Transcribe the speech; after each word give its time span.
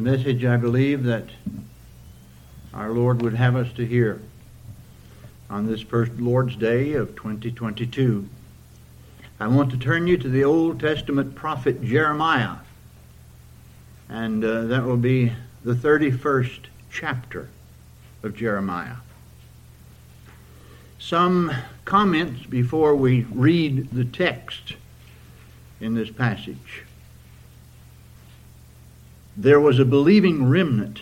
the 0.00 0.16
message 0.16 0.46
I 0.46 0.56
believe 0.56 1.04
that 1.04 1.26
our 2.72 2.88
Lord 2.88 3.20
would 3.20 3.34
have 3.34 3.54
us 3.54 3.70
to 3.74 3.84
hear 3.84 4.22
on 5.50 5.66
this 5.66 5.82
first 5.82 6.12
Lord's 6.12 6.56
Day 6.56 6.94
of 6.94 7.14
2022. 7.16 8.26
I 9.38 9.46
want 9.48 9.70
to 9.72 9.76
turn 9.76 10.06
you 10.06 10.16
to 10.16 10.28
the 10.30 10.42
Old 10.42 10.80
Testament 10.80 11.34
prophet 11.34 11.82
Jeremiah, 11.82 12.60
and 14.08 14.42
uh, 14.42 14.62
that 14.62 14.84
will 14.84 14.96
be 14.96 15.34
the 15.64 15.74
31st 15.74 16.60
chapter 16.90 17.50
of 18.22 18.34
Jeremiah. 18.34 18.96
Some 20.98 21.52
comments 21.84 22.46
before 22.46 22.96
we 22.96 23.24
read 23.24 23.90
the 23.90 24.06
text 24.06 24.76
in 25.78 25.92
this 25.92 26.08
passage. 26.08 26.84
There 29.40 29.58
was 29.58 29.78
a 29.78 29.86
believing 29.86 30.50
remnant 30.50 31.00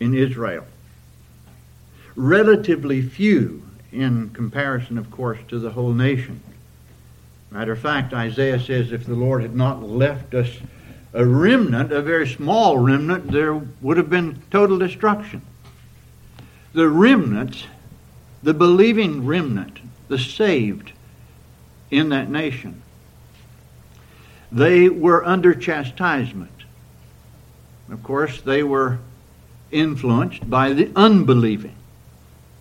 in 0.00 0.12
Israel. 0.12 0.66
Relatively 2.16 3.00
few 3.00 3.62
in 3.92 4.30
comparison, 4.30 4.98
of 4.98 5.08
course, 5.12 5.38
to 5.46 5.60
the 5.60 5.70
whole 5.70 5.92
nation. 5.92 6.42
Matter 7.52 7.70
of 7.70 7.78
fact, 7.78 8.12
Isaiah 8.12 8.58
says 8.58 8.90
if 8.90 9.06
the 9.06 9.14
Lord 9.14 9.42
had 9.42 9.54
not 9.54 9.88
left 9.88 10.34
us 10.34 10.48
a 11.12 11.24
remnant, 11.24 11.92
a 11.92 12.02
very 12.02 12.26
small 12.26 12.78
remnant, 12.78 13.30
there 13.30 13.54
would 13.54 13.98
have 13.98 14.10
been 14.10 14.42
total 14.50 14.76
destruction. 14.76 15.40
The 16.72 16.88
remnant, 16.88 17.68
the 18.42 18.52
believing 18.52 19.24
remnant, 19.24 19.78
the 20.08 20.18
saved 20.18 20.90
in 21.92 22.08
that 22.08 22.28
nation, 22.28 22.82
they 24.50 24.88
were 24.88 25.24
under 25.24 25.54
chastisement. 25.54 26.50
Of 27.90 28.02
course, 28.02 28.40
they 28.40 28.62
were 28.62 28.98
influenced 29.70 30.48
by 30.48 30.72
the 30.72 30.90
unbelieving, 30.96 31.76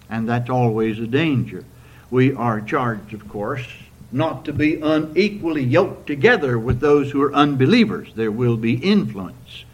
and 0.09 0.27
that's 0.27 0.49
always 0.49 0.99
a 0.99 1.07
danger. 1.07 1.63
We 2.11 2.33
are 2.33 2.61
charged, 2.61 3.13
of 3.13 3.27
course, 3.29 3.65
not 4.11 4.45
to 4.45 4.53
be 4.53 4.75
unequally 4.75 5.63
yoked 5.63 6.07
together 6.07 6.59
with 6.59 6.79
those 6.79 7.11
who 7.11 7.21
are 7.21 7.33
unbelievers. 7.33 8.09
There 8.15 8.31
will 8.31 8.57
be 8.57 8.75
influence 8.75 9.65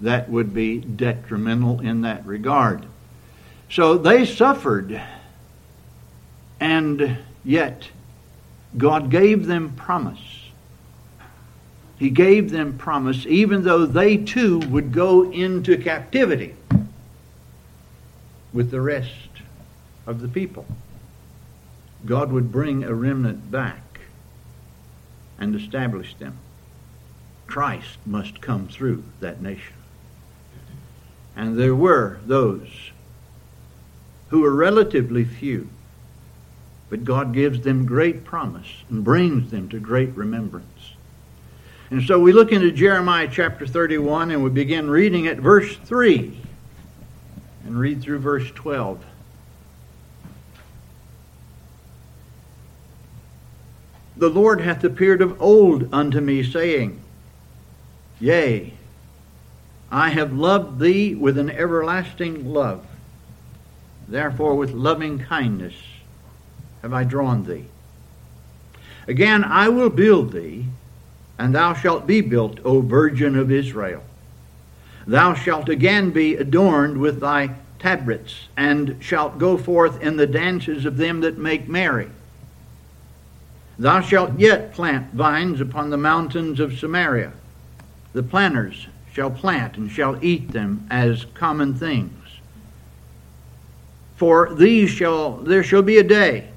that 0.00 0.28
would 0.28 0.52
be 0.52 0.78
detrimental 0.78 1.80
in 1.80 2.02
that 2.02 2.26
regard. 2.26 2.84
So 3.70 3.98
they 3.98 4.24
suffered, 4.24 5.00
and 6.60 7.18
yet 7.44 7.88
God 8.76 9.10
gave 9.10 9.46
them 9.46 9.74
promise. 9.74 10.35
He 11.98 12.10
gave 12.10 12.50
them 12.50 12.76
promise, 12.76 13.24
even 13.26 13.62
though 13.62 13.86
they 13.86 14.18
too 14.18 14.58
would 14.58 14.92
go 14.92 15.30
into 15.30 15.78
captivity 15.78 16.54
with 18.52 18.70
the 18.70 18.80
rest 18.80 19.28
of 20.06 20.20
the 20.20 20.28
people. 20.28 20.66
God 22.04 22.30
would 22.32 22.52
bring 22.52 22.84
a 22.84 22.94
remnant 22.94 23.50
back 23.50 24.00
and 25.38 25.54
establish 25.54 26.14
them. 26.14 26.38
Christ 27.46 27.98
must 28.04 28.40
come 28.40 28.68
through 28.68 29.04
that 29.20 29.40
nation. 29.40 29.74
And 31.34 31.58
there 31.58 31.74
were 31.74 32.18
those 32.26 32.90
who 34.28 34.40
were 34.40 34.54
relatively 34.54 35.24
few, 35.24 35.68
but 36.88 37.04
God 37.04 37.32
gives 37.32 37.60
them 37.60 37.86
great 37.86 38.24
promise 38.24 38.84
and 38.90 39.04
brings 39.04 39.50
them 39.50 39.68
to 39.68 39.78
great 39.78 40.14
remembrance. 40.16 40.95
And 41.90 42.02
so 42.02 42.18
we 42.18 42.32
look 42.32 42.50
into 42.50 42.72
Jeremiah 42.72 43.28
chapter 43.30 43.66
31 43.66 44.32
and 44.32 44.42
we 44.42 44.50
begin 44.50 44.90
reading 44.90 45.28
at 45.28 45.36
verse 45.36 45.76
3 45.76 46.36
and 47.64 47.78
read 47.78 48.02
through 48.02 48.18
verse 48.18 48.50
12. 48.54 49.04
The 54.16 54.28
Lord 54.30 54.62
hath 54.62 54.82
appeared 54.82 55.20
of 55.20 55.40
old 55.40 55.92
unto 55.92 56.20
me, 56.20 56.42
saying, 56.42 57.02
Yea, 58.18 58.72
I 59.90 60.08
have 60.08 60.32
loved 60.32 60.80
thee 60.80 61.14
with 61.14 61.36
an 61.36 61.50
everlasting 61.50 62.52
love. 62.52 62.86
Therefore, 64.08 64.54
with 64.54 64.72
loving 64.72 65.18
kindness 65.18 65.74
have 66.82 66.94
I 66.94 67.04
drawn 67.04 67.44
thee. 67.44 67.66
Again, 69.06 69.44
I 69.44 69.68
will 69.68 69.90
build 69.90 70.32
thee, 70.32 70.66
and 71.38 71.54
thou 71.54 71.74
shalt 71.74 72.06
be 72.06 72.20
built, 72.20 72.60
O 72.64 72.80
Virgin 72.80 73.36
of 73.36 73.50
Israel. 73.50 74.02
Thou 75.06 75.34
shalt 75.34 75.68
again 75.68 76.10
be 76.10 76.34
adorned 76.34 76.98
with 76.98 77.20
thy 77.20 77.54
tabrets, 77.78 78.48
and 78.56 78.96
shalt 79.00 79.38
go 79.38 79.56
forth 79.56 80.00
in 80.02 80.16
the 80.16 80.26
dances 80.26 80.84
of 80.84 80.96
them 80.96 81.20
that 81.20 81.38
make 81.38 81.68
merry. 81.68 82.08
Thou 83.78 84.00
shalt 84.00 84.38
yet 84.38 84.72
plant 84.72 85.12
vines 85.12 85.60
upon 85.60 85.90
the 85.90 85.98
mountains 85.98 86.58
of 86.58 86.78
Samaria. 86.78 87.32
The 88.14 88.22
planters 88.22 88.88
shall 89.12 89.30
plant 89.30 89.76
and 89.76 89.90
shall 89.90 90.22
eat 90.24 90.52
them 90.52 90.86
as 90.90 91.26
common 91.34 91.74
things. 91.74 92.12
For 94.16 94.54
these 94.54 94.88
shall 94.88 95.32
there 95.32 95.62
shall 95.62 95.82
be 95.82 95.98
a 95.98 96.02
day 96.02 96.48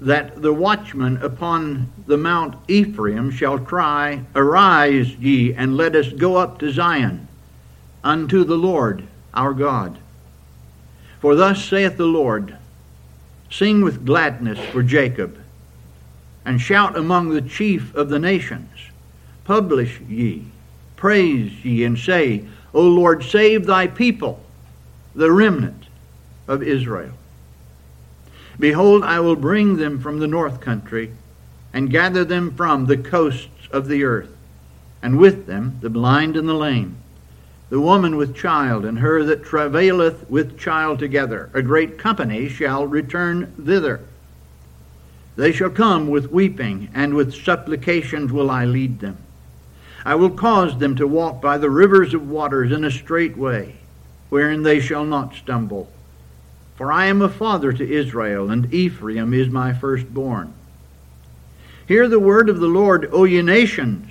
that 0.00 0.40
the 0.40 0.52
watchman 0.52 1.18
upon 1.18 1.92
the 2.06 2.16
mount 2.16 2.56
Ephraim 2.68 3.30
shall 3.30 3.58
cry, 3.58 4.24
Arise 4.34 5.14
ye, 5.16 5.52
and 5.52 5.76
let 5.76 5.94
us 5.94 6.12
go 6.12 6.36
up 6.36 6.58
to 6.58 6.72
Zion, 6.72 7.28
unto 8.02 8.44
the 8.44 8.56
Lord 8.56 9.04
our 9.34 9.52
God. 9.52 9.98
For 11.20 11.34
thus 11.34 11.64
saith 11.64 11.96
the 11.96 12.06
Lord, 12.06 12.56
Sing 13.50 13.82
with 13.82 14.06
gladness 14.06 14.58
for 14.70 14.82
Jacob 14.82 15.36
and 16.44 16.60
shout 16.60 16.96
among 16.96 17.30
the 17.30 17.42
chief 17.42 17.94
of 17.94 18.08
the 18.08 18.18
nations. 18.18 18.70
Publish 19.44 20.00
ye, 20.00 20.46
praise 20.96 21.64
ye, 21.64 21.84
and 21.84 21.98
say, 21.98 22.44
O 22.72 22.82
Lord, 22.82 23.22
save 23.22 23.66
thy 23.66 23.86
people, 23.86 24.40
the 25.14 25.30
remnant 25.30 25.84
of 26.48 26.62
Israel. 26.62 27.12
Behold, 28.60 29.02
I 29.02 29.18
will 29.18 29.34
bring 29.34 29.76
them 29.76 29.98
from 29.98 30.20
the 30.20 30.28
north 30.28 30.60
country, 30.60 31.10
and 31.72 31.90
gather 31.90 32.24
them 32.24 32.52
from 32.54 32.86
the 32.86 32.96
coasts 32.96 33.66
of 33.72 33.88
the 33.88 34.04
earth, 34.04 34.30
and 35.02 35.18
with 35.18 35.46
them 35.46 35.78
the 35.80 35.90
blind 35.90 36.36
and 36.36 36.48
the 36.48 36.54
lame, 36.54 36.94
the 37.70 37.80
woman 37.80 38.16
with 38.16 38.36
child, 38.36 38.84
and 38.84 39.00
her 39.00 39.24
that 39.24 39.44
travaileth 39.44 40.30
with 40.30 40.56
child 40.56 41.00
together. 41.00 41.50
A 41.52 41.62
great 41.62 41.98
company 41.98 42.48
shall 42.48 42.86
return 42.86 43.52
thither 43.58 44.00
they 45.40 45.52
shall 45.52 45.70
come 45.70 46.08
with 46.08 46.30
weeping, 46.30 46.90
and 46.92 47.14
with 47.14 47.34
supplications 47.34 48.30
will 48.30 48.50
I 48.50 48.66
lead 48.66 49.00
them. 49.00 49.16
I 50.04 50.14
will 50.14 50.28
cause 50.28 50.78
them 50.78 50.96
to 50.96 51.06
walk 51.06 51.40
by 51.40 51.56
the 51.56 51.70
rivers 51.70 52.12
of 52.12 52.28
waters 52.28 52.70
in 52.72 52.84
a 52.84 52.90
straight 52.90 53.38
way, 53.38 53.76
wherein 54.28 54.64
they 54.64 54.80
shall 54.80 55.06
not 55.06 55.34
stumble. 55.34 55.90
For 56.80 56.90
I 56.90 57.08
am 57.08 57.20
a 57.20 57.28
father 57.28 57.74
to 57.74 57.86
Israel, 57.86 58.50
and 58.50 58.72
Ephraim 58.72 59.34
is 59.34 59.50
my 59.50 59.74
firstborn. 59.74 60.54
Hear 61.86 62.08
the 62.08 62.18
word 62.18 62.48
of 62.48 62.58
the 62.58 62.68
Lord, 62.68 63.06
O 63.12 63.24
ye 63.24 63.42
nations, 63.42 64.10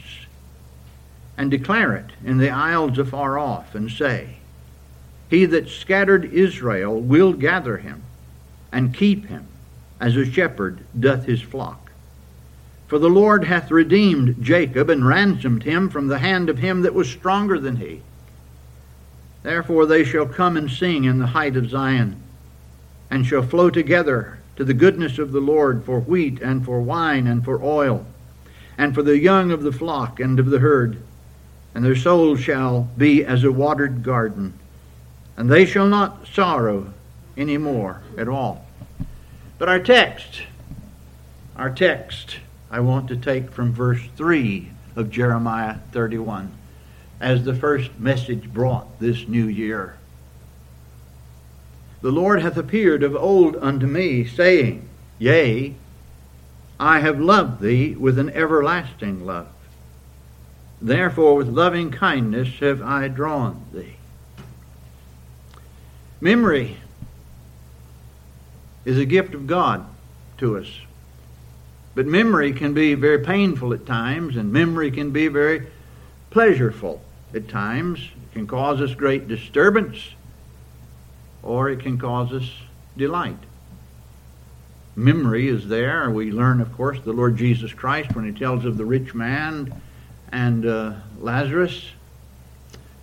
and 1.36 1.50
declare 1.50 1.96
it 1.96 2.12
in 2.24 2.38
the 2.38 2.52
isles 2.52 3.00
afar 3.00 3.40
off, 3.40 3.74
and 3.74 3.90
say, 3.90 4.36
He 5.32 5.46
that 5.46 5.68
scattered 5.68 6.32
Israel 6.32 7.02
will 7.02 7.34
gather 7.34 7.78
him, 7.78 8.04
and 8.72 8.94
keep 8.94 9.26
him 9.26 9.48
as 10.00 10.16
a 10.16 10.32
shepherd 10.32 10.82
doth 11.00 11.26
his 11.26 11.42
flock. 11.42 11.92
For 12.86 13.00
the 13.00 13.10
Lord 13.10 13.46
hath 13.46 13.72
redeemed 13.72 14.44
Jacob 14.44 14.92
and 14.92 15.08
ransomed 15.08 15.64
him 15.64 15.90
from 15.90 16.08
the 16.08 16.20
hand 16.20 16.52
of 16.52 16.60
him 16.60 16.84
that 16.84 16.94
was 16.94 17.10
stronger 17.10 17.58
than 17.58 17.78
he. 17.78 18.04
Therefore 19.42 19.88
they 19.88 20.04
shall 20.04 20.28
come 20.28 20.56
and 20.56 20.70
sing 20.70 21.06
in 21.06 21.18
the 21.18 21.26
height 21.26 21.58
of 21.58 21.68
Zion, 21.68 22.22
and 23.10 23.26
shall 23.26 23.42
flow 23.42 23.70
together 23.70 24.40
to 24.56 24.64
the 24.64 24.74
goodness 24.74 25.18
of 25.20 25.32
the 25.32 25.40
Lord 25.40 25.84
for 25.86 26.00
wheat 26.00 26.42
and 26.42 26.66
for 26.66 26.82
wine 26.82 27.28
and 27.28 27.44
for 27.44 27.64
oil, 27.64 28.06
and 28.78 28.94
for 28.94 29.04
the 29.04 29.18
young 29.18 29.52
of 29.52 29.64
the 29.64 29.72
flock 29.72 30.20
and 30.20 30.40
of 30.40 30.50
the 30.50 30.60
herd. 30.60 31.02
And 31.74 31.86
their 31.86 31.96
souls 31.96 32.40
shall 32.42 32.90
be 32.98 33.24
as 33.24 33.44
a 33.44 33.52
watered 33.52 34.04
garden, 34.04 34.54
and 35.38 35.50
they 35.50 35.66
shall 35.66 35.88
not 35.88 36.28
sorrow 36.28 36.94
any 37.38 37.58
more 37.58 38.02
at 38.18 38.28
all. 38.28 38.66
But 39.58 39.70
our 39.70 39.80
text, 39.80 40.44
our 41.56 41.70
text, 41.70 42.38
I 42.72 42.80
want 42.82 43.08
to 43.10 43.16
take 43.16 43.52
from 43.52 43.74
verse 43.74 44.02
3 44.16 44.72
of 44.96 45.10
Jeremiah 45.10 45.78
31 45.92 46.52
as 47.20 47.44
the 47.44 47.56
first 47.56 47.98
message 48.00 48.52
brought 48.54 49.00
this 49.00 49.28
new 49.28 49.48
year. 49.48 49.99
The 52.02 52.12
Lord 52.12 52.42
hath 52.42 52.58
appeared 52.58 53.04
of 53.04 53.16
old 53.16 53.56
unto 53.58 53.86
me, 53.86 54.26
saying, 54.26 54.88
Yea, 55.18 55.76
I 56.80 57.00
have 57.00 57.20
loved 57.20 57.62
thee 57.62 57.96
with 57.96 58.18
an 58.18 58.30
everlasting 58.30 59.26
love. 59.26 59.50
Therefore, 60.82 61.36
with 61.36 61.50
loving 61.50 61.92
kindness 61.92 62.60
have 62.60 62.82
I 62.82 63.10
drawn 63.10 63.66
thee. 63.74 63.96
Memory 66.22 66.78
is 68.86 68.98
a 68.98 69.06
gift 69.06 69.34
of 69.34 69.46
God 69.46 69.86
to 70.38 70.58
us. 70.58 70.82
But 71.96 72.06
memory 72.06 72.54
can 72.54 72.74
be 72.74 72.94
very 72.94 73.20
painful 73.20 73.74
at 73.74 73.86
times, 73.86 74.38
and 74.38 74.54
memory 74.54 74.90
can 74.90 75.12
be 75.12 75.28
very 75.28 75.68
pleasureful 76.32 77.02
at 77.34 77.50
times. 77.50 78.00
It 78.00 78.34
can 78.34 78.48
cause 78.48 78.80
us 78.80 78.94
great 78.96 79.28
disturbance, 79.28 80.14
or 81.44 81.70
it 81.70 81.80
can 81.80 81.98
cause 81.98 82.32
us 82.34 82.50
delight. 82.98 83.38
Memory 84.96 85.48
is 85.48 85.68
there. 85.68 86.10
We 86.10 86.32
learn, 86.32 86.60
of 86.60 86.74
course, 86.74 87.00
the 87.02 87.14
Lord 87.14 87.38
Jesus 87.38 87.74
Christ 87.74 88.16
when 88.16 88.26
he 88.26 88.38
tells 88.38 88.66
of 88.66 88.78
the 88.78 88.86
rich 88.86 89.14
man 89.14 89.74
and 90.32 90.66
uh, 90.66 90.94
Lazarus 91.20 91.92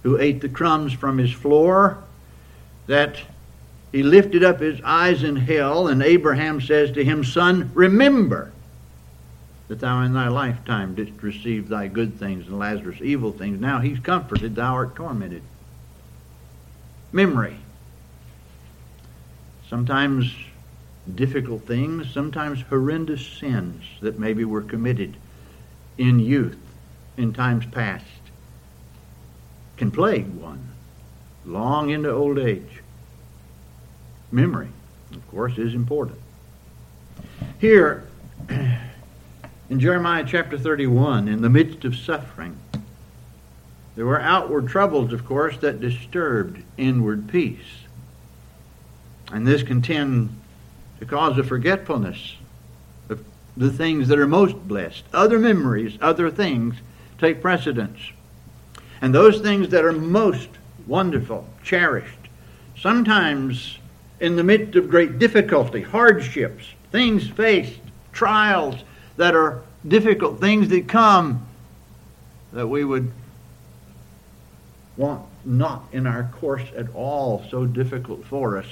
who 0.07 0.19
ate 0.19 0.41
the 0.41 0.49
crumbs 0.49 0.93
from 0.93 1.19
his 1.19 1.33
floor, 1.33 1.99
that 2.87 3.21
he 3.91 4.05
lifted 4.05 4.45
up 4.45 4.61
his 4.61 4.81
eyes 4.85 5.25
in 5.25 5.35
hell, 5.35 5.89
and 5.89 6.01
Abraham 6.01 6.61
says 6.61 6.93
to 6.93 7.05
him, 7.05 7.25
Son, 7.25 7.73
remember 7.75 8.53
that 9.67 9.81
thou 9.81 10.03
in 10.03 10.13
thy 10.13 10.29
lifetime 10.29 10.95
didst 10.95 11.21
receive 11.25 11.69
thy 11.69 11.89
good 11.89 12.21
things 12.21 12.47
and 12.47 12.57
Lazarus 12.57 12.99
evil 13.03 13.33
things. 13.33 13.61
Now 13.61 13.81
he's 13.81 13.99
comforted, 13.99 14.55
thou 14.55 14.75
art 14.75 14.95
tormented. 14.95 15.43
Memory. 17.11 17.57
Sometimes 19.69 20.33
difficult 21.15 21.63
things, 21.63 22.11
sometimes 22.13 22.63
horrendous 22.63 23.27
sins 23.27 23.85
that 24.01 24.19
maybe 24.19 24.45
were 24.45 24.63
committed 24.63 25.17
in 25.99 26.19
youth, 26.19 26.59
in 27.17 27.33
times 27.33 27.65
past, 27.67 28.05
can 29.77 29.91
plague 29.91 30.29
one 30.35 30.69
long 31.45 31.91
into 31.91 32.11
old 32.11 32.39
age. 32.39 32.83
Memory, 34.33 34.69
of 35.13 35.29
course, 35.31 35.57
is 35.59 35.75
important. 35.75 36.19
Here, 37.61 38.07
in 38.49 39.81
Jeremiah 39.81 40.25
chapter 40.27 40.59
31, 40.59 41.29
in 41.29 41.43
the 41.43 41.49
midst 41.49 41.85
of 41.85 41.97
suffering, 41.97 42.59
there 43.95 44.05
were 44.05 44.21
outward 44.21 44.69
troubles, 44.69 45.13
of 45.13 45.25
course, 45.25 45.57
that 45.59 45.81
disturbed 45.81 46.63
inward 46.77 47.29
peace. 47.29 47.86
And 49.33 49.47
this 49.47 49.63
can 49.63 49.83
tend 49.83 50.37
to 51.01 51.07
cause 51.07 51.37
a 51.39 51.45
forgetfulness 51.45 52.37
of 53.09 53.25
the 53.57 53.71
things 53.71 54.09
that 54.09 54.19
are 54.19 54.27
most 54.27 54.57
blessed. 54.69 55.05
Other 55.13 55.39
memories, 55.39 55.99
other 56.01 56.31
things 56.31 56.77
take 57.19 57.43
precedence. 57.43 57.99
And 59.01 59.15
those 59.15 59.41
things 59.41 59.69
that 59.71 59.85
are 59.85 59.93
most 59.93 60.49
wonderful, 60.87 61.49
cherished, 61.63 62.19
sometimes 62.79 63.79
in 64.21 64.37
the 64.37 64.45
midst 64.45 64.77
of 64.77 64.89
great 64.89 65.19
difficulty, 65.19 65.83
hardships, 65.83 66.65
things 66.93 67.29
faced, 67.29 67.81
trials 68.13 68.77
that 69.17 69.35
are 69.35 69.63
difficult, 69.87 70.41
things 70.41 70.69
that 70.69 70.89
come 70.89 71.47
that 72.53 72.67
we 72.67 72.85
would 72.85 73.13
want 74.97 75.23
not 75.45 75.85
in 75.93 76.07
our 76.07 76.25
course 76.41 76.67
at 76.77 76.87
all 76.95 77.45
so 77.51 77.67
difficult 77.67 78.25
for 78.25 78.57
us. 78.57 78.67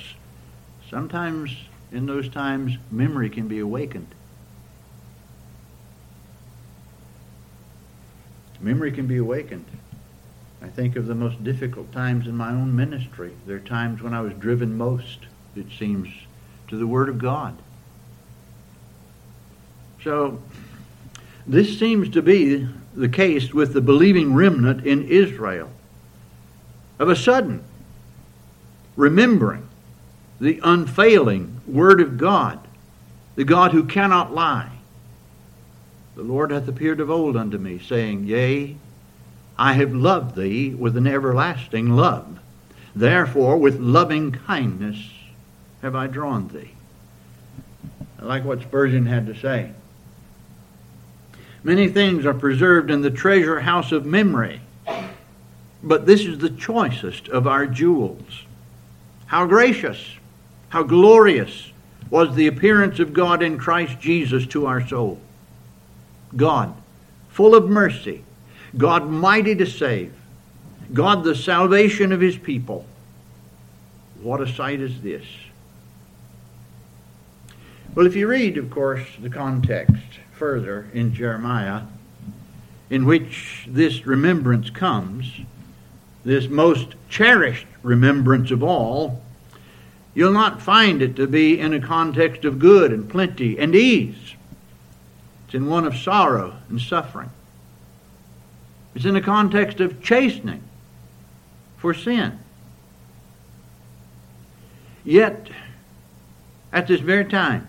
Sometimes 0.94 1.50
in 1.90 2.06
those 2.06 2.28
times, 2.28 2.78
memory 2.92 3.28
can 3.28 3.48
be 3.48 3.58
awakened. 3.58 4.14
Memory 8.60 8.92
can 8.92 9.08
be 9.08 9.16
awakened. 9.16 9.64
I 10.62 10.68
think 10.68 10.94
of 10.94 11.06
the 11.06 11.16
most 11.16 11.42
difficult 11.42 11.90
times 11.90 12.28
in 12.28 12.36
my 12.36 12.50
own 12.50 12.76
ministry. 12.76 13.32
There 13.44 13.56
are 13.56 13.60
times 13.60 14.02
when 14.02 14.14
I 14.14 14.20
was 14.20 14.34
driven 14.34 14.78
most 14.78 15.26
it 15.56 15.66
seems, 15.76 16.08
to 16.68 16.76
the 16.76 16.86
Word 16.86 17.08
of 17.08 17.18
God. 17.18 17.58
So, 20.04 20.40
this 21.44 21.76
seems 21.76 22.08
to 22.10 22.22
be 22.22 22.68
the 22.94 23.08
case 23.08 23.52
with 23.52 23.72
the 23.72 23.80
believing 23.80 24.32
remnant 24.32 24.86
in 24.86 25.08
Israel. 25.08 25.72
Of 27.00 27.08
a 27.08 27.16
sudden, 27.16 27.64
remembering 28.94 29.68
the 30.44 30.60
unfailing 30.62 31.58
Word 31.66 32.02
of 32.02 32.18
God, 32.18 32.60
the 33.34 33.44
God 33.44 33.72
who 33.72 33.84
cannot 33.84 34.34
lie. 34.34 34.70
The 36.16 36.22
Lord 36.22 36.50
hath 36.50 36.68
appeared 36.68 37.00
of 37.00 37.10
old 37.10 37.34
unto 37.34 37.56
me, 37.56 37.78
saying, 37.78 38.24
Yea, 38.24 38.76
I 39.58 39.72
have 39.72 39.94
loved 39.94 40.36
thee 40.36 40.74
with 40.74 40.98
an 40.98 41.06
everlasting 41.06 41.96
love. 41.96 42.38
Therefore, 42.94 43.56
with 43.56 43.80
loving 43.80 44.32
kindness 44.32 44.98
have 45.80 45.96
I 45.96 46.08
drawn 46.08 46.48
thee. 46.48 46.72
I 48.20 48.26
like 48.26 48.44
what 48.44 48.60
Spurgeon 48.60 49.06
had 49.06 49.26
to 49.26 49.34
say. 49.34 49.72
Many 51.62 51.88
things 51.88 52.26
are 52.26 52.34
preserved 52.34 52.90
in 52.90 53.00
the 53.00 53.10
treasure 53.10 53.60
house 53.60 53.92
of 53.92 54.04
memory, 54.04 54.60
but 55.82 56.04
this 56.04 56.26
is 56.26 56.38
the 56.38 56.50
choicest 56.50 57.28
of 57.28 57.46
our 57.46 57.66
jewels. 57.66 58.42
How 59.26 59.46
gracious, 59.46 60.18
how 60.74 60.82
glorious 60.82 61.70
was 62.10 62.34
the 62.34 62.48
appearance 62.48 62.98
of 62.98 63.12
God 63.12 63.44
in 63.44 63.56
Christ 63.56 64.00
Jesus 64.00 64.44
to 64.48 64.66
our 64.66 64.84
soul. 64.84 65.20
God, 66.34 66.74
full 67.28 67.54
of 67.54 67.70
mercy, 67.70 68.24
God 68.76 69.08
mighty 69.08 69.54
to 69.54 69.66
save, 69.66 70.12
God 70.92 71.22
the 71.22 71.36
salvation 71.36 72.10
of 72.10 72.20
his 72.20 72.36
people. 72.36 72.84
What 74.20 74.40
a 74.40 74.52
sight 74.52 74.80
is 74.80 75.00
this! 75.00 75.24
Well, 77.94 78.06
if 78.06 78.16
you 78.16 78.26
read, 78.26 78.58
of 78.58 78.68
course, 78.68 79.06
the 79.22 79.30
context 79.30 80.18
further 80.32 80.88
in 80.92 81.14
Jeremiah, 81.14 81.82
in 82.90 83.06
which 83.06 83.64
this 83.68 84.06
remembrance 84.06 84.70
comes, 84.70 85.32
this 86.24 86.48
most 86.48 86.96
cherished 87.08 87.68
remembrance 87.84 88.50
of 88.50 88.64
all, 88.64 89.22
you'll 90.14 90.32
not 90.32 90.62
find 90.62 91.02
it 91.02 91.16
to 91.16 91.26
be 91.26 91.58
in 91.58 91.74
a 91.74 91.80
context 91.80 92.44
of 92.44 92.58
good 92.58 92.92
and 92.92 93.08
plenty 93.08 93.58
and 93.58 93.74
ease. 93.74 94.34
It's 95.46 95.54
in 95.54 95.66
one 95.66 95.86
of 95.86 95.96
sorrow 95.96 96.56
and 96.68 96.80
suffering. 96.80 97.30
It's 98.94 99.04
in 99.04 99.16
a 99.16 99.20
context 99.20 99.80
of 99.80 100.02
chastening 100.02 100.62
for 101.78 101.92
sin. 101.92 102.38
Yet, 105.04 105.48
at 106.72 106.86
this 106.86 107.00
very 107.00 107.24
time, 107.24 107.66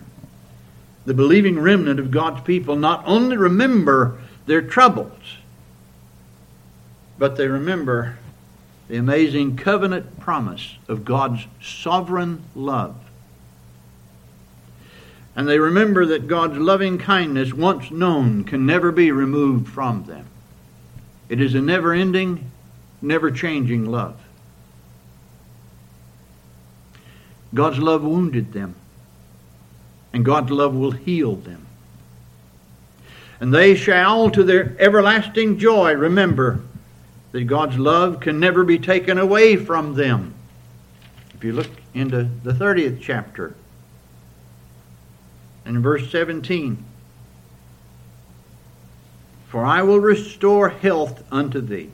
the 1.04 1.14
believing 1.14 1.58
remnant 1.58 2.00
of 2.00 2.10
God's 2.10 2.40
people 2.42 2.76
not 2.76 3.02
only 3.06 3.36
remember 3.36 4.18
their 4.46 4.62
troubles, 4.62 5.36
but 7.18 7.36
they 7.36 7.46
remember 7.46 8.18
the 8.88 8.96
amazing 8.96 9.56
covenant 9.56 10.20
promise 10.20 10.76
of 10.88 11.04
God's 11.04 11.46
sovereign 11.60 12.42
love. 12.54 12.96
And 15.34 15.46
they 15.46 15.58
remember 15.58 16.06
that 16.06 16.28
God's 16.28 16.56
loving 16.56 16.96
kindness, 16.98 17.52
once 17.52 17.90
known, 17.90 18.44
can 18.44 18.64
never 18.64 18.90
be 18.90 19.10
removed 19.10 19.68
from 19.68 20.04
them. 20.04 20.26
It 21.28 21.40
is 21.40 21.54
a 21.54 21.60
never 21.60 21.92
ending, 21.92 22.50
never 23.02 23.30
changing 23.30 23.84
love. 23.84 24.18
God's 27.52 27.78
love 27.78 28.02
wounded 28.02 28.52
them 28.52 28.76
and 30.16 30.24
God's 30.24 30.50
love 30.50 30.74
will 30.74 30.92
heal 30.92 31.36
them. 31.36 31.66
And 33.38 33.52
they 33.52 33.74
shall, 33.74 34.30
to 34.30 34.42
their 34.42 34.74
everlasting 34.78 35.58
joy, 35.58 35.92
remember 35.92 36.60
that 37.32 37.44
God's 37.44 37.78
love 37.78 38.20
can 38.20 38.40
never 38.40 38.64
be 38.64 38.78
taken 38.78 39.18
away 39.18 39.56
from 39.56 39.94
them. 39.94 40.34
If 41.34 41.44
you 41.44 41.52
look 41.52 41.70
into 41.92 42.28
the 42.42 42.52
30th 42.52 43.00
chapter, 43.00 43.54
and 45.64 45.76
in 45.76 45.82
verse 45.82 46.10
17, 46.10 46.82
For 49.48 49.64
I 49.64 49.82
will 49.82 50.00
restore 50.00 50.70
health 50.70 51.24
unto 51.30 51.60
thee, 51.60 51.90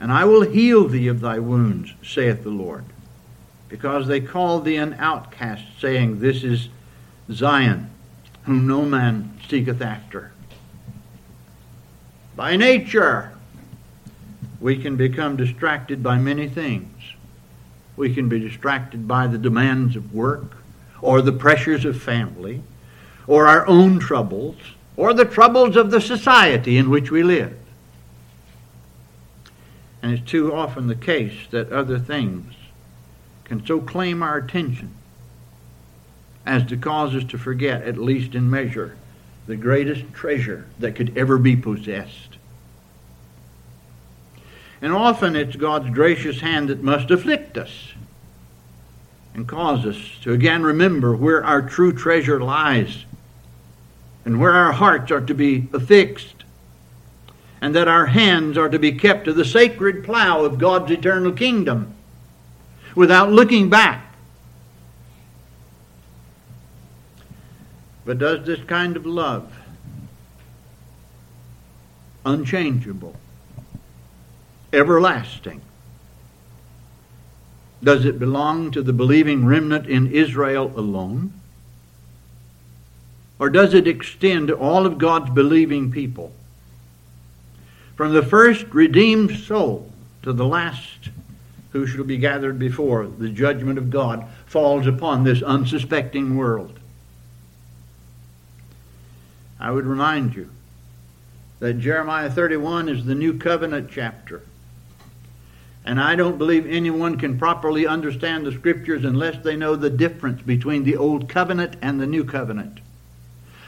and 0.00 0.12
I 0.12 0.24
will 0.24 0.42
heal 0.42 0.86
thee 0.86 1.08
of 1.08 1.20
thy 1.20 1.38
wounds, 1.38 1.94
saith 2.02 2.42
the 2.42 2.50
Lord. 2.50 2.84
Because 3.68 4.06
they 4.06 4.20
called 4.20 4.64
thee 4.64 4.76
an 4.76 4.94
outcast, 4.98 5.62
saying, 5.80 6.20
This 6.20 6.42
is 6.42 6.68
Zion, 7.30 7.90
whom 8.44 8.66
no 8.66 8.82
man 8.82 9.38
seeketh 9.48 9.80
after. 9.80 10.32
By 12.34 12.56
nature, 12.56 13.37
we 14.60 14.76
can 14.76 14.96
become 14.96 15.36
distracted 15.36 16.02
by 16.02 16.18
many 16.18 16.48
things. 16.48 17.14
We 17.96 18.14
can 18.14 18.28
be 18.28 18.40
distracted 18.40 19.06
by 19.06 19.26
the 19.26 19.38
demands 19.38 19.96
of 19.96 20.14
work, 20.14 20.56
or 21.00 21.22
the 21.22 21.32
pressures 21.32 21.84
of 21.84 22.00
family, 22.00 22.62
or 23.26 23.46
our 23.46 23.66
own 23.66 23.98
troubles, 23.98 24.56
or 24.96 25.12
the 25.12 25.24
troubles 25.24 25.76
of 25.76 25.90
the 25.90 26.00
society 26.00 26.76
in 26.76 26.90
which 26.90 27.10
we 27.10 27.22
live. 27.22 27.56
And 30.02 30.12
it's 30.12 30.30
too 30.30 30.54
often 30.54 30.86
the 30.86 30.94
case 30.94 31.46
that 31.50 31.72
other 31.72 31.98
things 31.98 32.54
can 33.44 33.64
so 33.64 33.80
claim 33.80 34.22
our 34.22 34.36
attention 34.36 34.94
as 36.46 36.64
to 36.66 36.76
cause 36.76 37.14
us 37.14 37.24
to 37.24 37.38
forget, 37.38 37.82
at 37.82 37.98
least 37.98 38.34
in 38.34 38.48
measure, 38.48 38.96
the 39.46 39.56
greatest 39.56 40.10
treasure 40.14 40.66
that 40.78 40.94
could 40.94 41.16
ever 41.16 41.36
be 41.36 41.54
possessed. 41.54 42.37
And 44.80 44.92
often 44.92 45.34
it's 45.34 45.56
God's 45.56 45.90
gracious 45.90 46.40
hand 46.40 46.68
that 46.68 46.82
must 46.82 47.10
afflict 47.10 47.58
us 47.58 47.92
and 49.34 49.46
cause 49.46 49.84
us 49.84 49.96
to 50.22 50.32
again 50.32 50.62
remember 50.62 51.16
where 51.16 51.44
our 51.44 51.62
true 51.62 51.92
treasure 51.92 52.40
lies 52.40 53.04
and 54.24 54.40
where 54.40 54.52
our 54.52 54.72
hearts 54.72 55.10
are 55.10 55.20
to 55.20 55.34
be 55.34 55.68
affixed 55.72 56.44
and 57.60 57.74
that 57.74 57.88
our 57.88 58.06
hands 58.06 58.56
are 58.56 58.68
to 58.68 58.78
be 58.78 58.92
kept 58.92 59.24
to 59.24 59.32
the 59.32 59.44
sacred 59.44 60.04
plow 60.04 60.44
of 60.44 60.58
God's 60.58 60.90
eternal 60.92 61.32
kingdom 61.32 61.94
without 62.94 63.30
looking 63.32 63.68
back. 63.68 64.14
But 68.04 68.18
does 68.18 68.46
this 68.46 68.60
kind 68.64 68.96
of 68.96 69.04
love, 69.04 69.52
unchangeable, 72.24 73.14
everlasting, 74.72 75.60
does 77.82 78.04
it 78.04 78.18
belong 78.18 78.70
to 78.72 78.82
the 78.82 78.92
believing 78.92 79.46
remnant 79.46 79.86
in 79.86 80.10
Israel 80.12 80.72
alone? 80.76 81.32
Or 83.38 83.50
does 83.50 83.72
it 83.72 83.86
extend 83.86 84.48
to 84.48 84.56
all 84.56 84.84
of 84.84 84.98
God's 84.98 85.30
believing 85.30 85.92
people? 85.92 86.32
From 87.96 88.12
the 88.12 88.22
first 88.22 88.66
redeemed 88.70 89.36
soul 89.36 89.92
to 90.22 90.32
the 90.32 90.46
last 90.46 91.10
who 91.70 91.86
shall 91.86 92.04
be 92.04 92.16
gathered 92.16 92.58
before 92.58 93.06
the 93.06 93.28
judgment 93.28 93.78
of 93.78 93.90
God 93.90 94.26
falls 94.46 94.86
upon 94.86 95.22
this 95.22 95.42
unsuspecting 95.42 96.36
world. 96.36 96.78
I 99.60 99.70
would 99.70 99.86
remind 99.86 100.34
you 100.34 100.50
that 101.60 101.74
Jeremiah 101.74 102.30
31 102.30 102.88
is 102.88 103.04
the 103.04 103.14
new 103.14 103.36
covenant 103.38 103.90
chapter. 103.92 104.42
And 105.88 105.98
I 105.98 106.16
don't 106.16 106.36
believe 106.36 106.66
anyone 106.66 107.16
can 107.16 107.38
properly 107.38 107.86
understand 107.86 108.44
the 108.44 108.52
scriptures 108.52 109.06
unless 109.06 109.42
they 109.42 109.56
know 109.56 109.74
the 109.74 109.88
difference 109.88 110.42
between 110.42 110.84
the 110.84 110.98
old 110.98 111.30
covenant 111.30 111.76
and 111.80 111.98
the 111.98 112.06
new 112.06 112.24
covenant, 112.24 112.80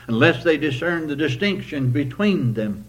unless 0.06 0.44
they 0.44 0.58
discern 0.58 1.06
the 1.06 1.16
distinction 1.16 1.92
between 1.92 2.52
them. 2.52 2.84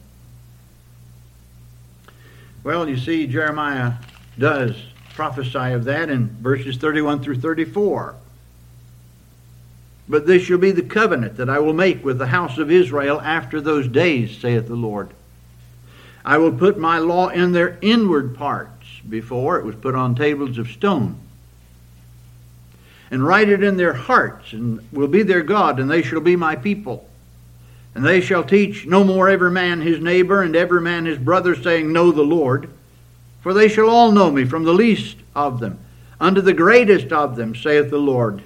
Well, 2.62 2.90
you 2.90 2.98
see, 2.98 3.26
Jeremiah 3.26 3.94
does 4.38 4.76
prophesy 5.14 5.72
of 5.72 5.86
that 5.86 6.10
in 6.10 6.28
verses 6.42 6.76
31 6.76 7.24
through 7.24 7.40
34. 7.40 8.16
But 10.10 10.28
this 10.28 10.44
shall 10.44 10.58
be 10.58 10.72
the 10.72 10.82
covenant 10.82 11.38
that 11.38 11.50
I 11.50 11.60
will 11.60 11.72
make 11.72 12.04
with 12.04 12.18
the 12.18 12.28
house 12.28 12.58
of 12.58 12.70
Israel 12.70 13.22
after 13.22 13.62
those 13.62 13.88
days, 13.88 14.38
saith 14.38 14.68
the 14.68 14.76
Lord. 14.76 15.12
I 16.26 16.38
will 16.38 16.52
put 16.52 16.78
my 16.78 17.00
law 17.00 17.30
in 17.30 17.54
their 17.54 17.78
inward 17.82 18.36
parts. 18.36 18.81
Before 19.08 19.58
it 19.58 19.66
was 19.66 19.76
put 19.76 19.96
on 19.96 20.16
tables 20.16 20.58
of 20.58 20.68
stone. 20.68 21.18
And 23.10 23.26
write 23.26 23.50
it 23.50 23.64
in 23.64 23.78
their 23.78 23.94
hearts, 23.94 24.54
and 24.54 24.80
will 24.92 25.08
be 25.08 25.24
their 25.24 25.44
God, 25.44 25.80
and 25.80 25.90
they 25.90 26.02
shall 26.02 26.22
be 26.22 26.36
my 26.36 26.56
people. 26.56 27.08
And 27.94 28.06
they 28.06 28.22
shall 28.22 28.44
teach 28.44 28.86
no 28.86 29.04
more 29.04 29.28
every 29.28 29.52
man 29.52 29.82
his 29.82 30.00
neighbor 30.00 30.42
and 30.42 30.56
every 30.56 30.80
man 30.80 31.06
his 31.06 31.18
brother, 31.18 31.56
saying, 31.56 31.92
Know 31.92 32.12
the 32.12 32.22
Lord. 32.22 32.70
For 33.42 33.54
they 33.54 33.68
shall 33.68 33.90
all 33.90 34.12
know 34.12 34.32
me, 34.32 34.46
from 34.46 34.64
the 34.64 34.74
least 34.74 35.18
of 35.36 35.60
them 35.60 35.80
unto 36.22 36.40
the 36.40 36.54
greatest 36.54 37.12
of 37.12 37.36
them, 37.36 37.56
saith 37.56 37.90
the 37.90 37.98
Lord. 37.98 38.44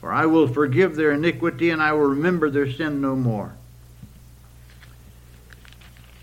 For 0.00 0.12
I 0.12 0.26
will 0.26 0.48
forgive 0.48 0.96
their 0.96 1.12
iniquity, 1.12 1.70
and 1.70 1.80
I 1.80 1.92
will 1.92 2.08
remember 2.08 2.50
their 2.50 2.70
sin 2.70 3.00
no 3.00 3.14
more. 3.14 3.54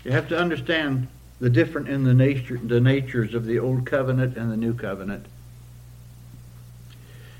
You 0.04 0.12
have 0.12 0.28
to 0.28 0.38
understand 0.38 1.08
the 1.40 1.50
different 1.50 1.88
in 1.88 2.04
the 2.04 2.14
nature 2.14 2.58
the 2.62 2.80
natures 2.80 3.34
of 3.34 3.46
the 3.46 3.58
old 3.58 3.86
covenant 3.86 4.36
and 4.36 4.52
the 4.52 4.56
new 4.56 4.74
covenant. 4.74 5.26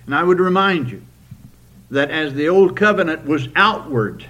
And 0.06 0.14
I 0.14 0.22
would 0.22 0.40
remind 0.40 0.90
you 0.90 1.02
that 1.90 2.10
as 2.10 2.34
the 2.34 2.48
old 2.48 2.76
covenant 2.76 3.26
was 3.26 3.48
outward, 3.54 4.26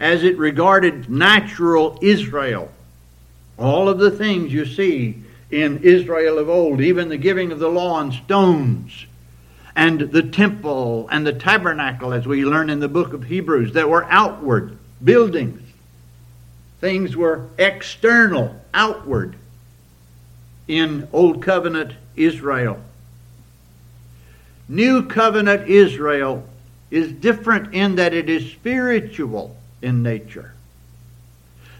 as 0.00 0.22
it 0.24 0.38
regarded 0.38 1.08
natural 1.10 1.98
Israel. 2.02 2.70
All 3.58 3.88
of 3.88 3.98
the 3.98 4.10
things 4.10 4.52
you 4.52 4.66
see 4.66 5.22
in 5.50 5.78
Israel 5.82 6.38
of 6.38 6.48
old, 6.48 6.80
even 6.80 7.08
the 7.08 7.16
giving 7.16 7.52
of 7.52 7.58
the 7.58 7.68
law 7.68 7.94
on 7.94 8.10
stones, 8.10 9.06
and 9.76 10.00
the 10.00 10.22
temple 10.22 11.08
and 11.10 11.26
the 11.26 11.32
tabernacle, 11.32 12.12
as 12.12 12.26
we 12.26 12.44
learn 12.44 12.70
in 12.70 12.80
the 12.80 12.88
book 12.88 13.12
of 13.12 13.24
Hebrews, 13.24 13.72
that 13.74 13.88
were 13.88 14.04
outward 14.10 14.76
buildings. 15.02 15.60
Things 16.84 17.16
were 17.16 17.48
external, 17.56 18.60
outward 18.74 19.36
in 20.68 21.08
Old 21.14 21.40
Covenant 21.40 21.94
Israel. 22.14 22.78
New 24.68 25.06
Covenant 25.06 25.66
Israel 25.66 26.46
is 26.90 27.10
different 27.10 27.72
in 27.72 27.94
that 27.94 28.12
it 28.12 28.28
is 28.28 28.52
spiritual 28.52 29.56
in 29.80 30.02
nature. 30.02 30.52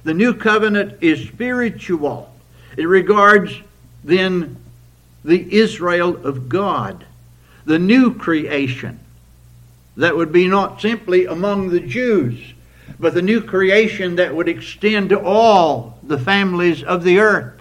The 0.04 0.14
new 0.14 0.32
covenant 0.32 1.02
is 1.02 1.28
spiritual. 1.28 2.32
It 2.78 2.88
regards 2.88 3.60
then 4.04 4.56
the 5.22 5.54
Israel 5.54 6.16
of 6.26 6.48
God, 6.48 7.04
the 7.66 7.78
new 7.78 8.14
creation. 8.14 9.00
That 9.98 10.16
would 10.16 10.32
be 10.32 10.48
not 10.48 10.80
simply 10.80 11.26
among 11.26 11.68
the 11.68 11.80
Jews, 11.80 12.54
but 12.98 13.14
the 13.14 13.22
new 13.22 13.40
creation 13.40 14.16
that 14.16 14.34
would 14.34 14.48
extend 14.48 15.10
to 15.10 15.20
all 15.20 15.98
the 16.02 16.18
families 16.18 16.82
of 16.82 17.04
the 17.04 17.18
earth. 17.18 17.60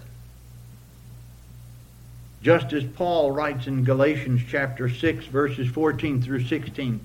Just 2.41 2.73
as 2.73 2.83
Paul 2.83 3.31
writes 3.31 3.67
in 3.67 3.83
Galatians 3.83 4.41
chapter 4.47 4.89
6, 4.89 5.25
verses 5.25 5.67
14 5.69 6.21
through 6.21 6.45
16 6.45 6.99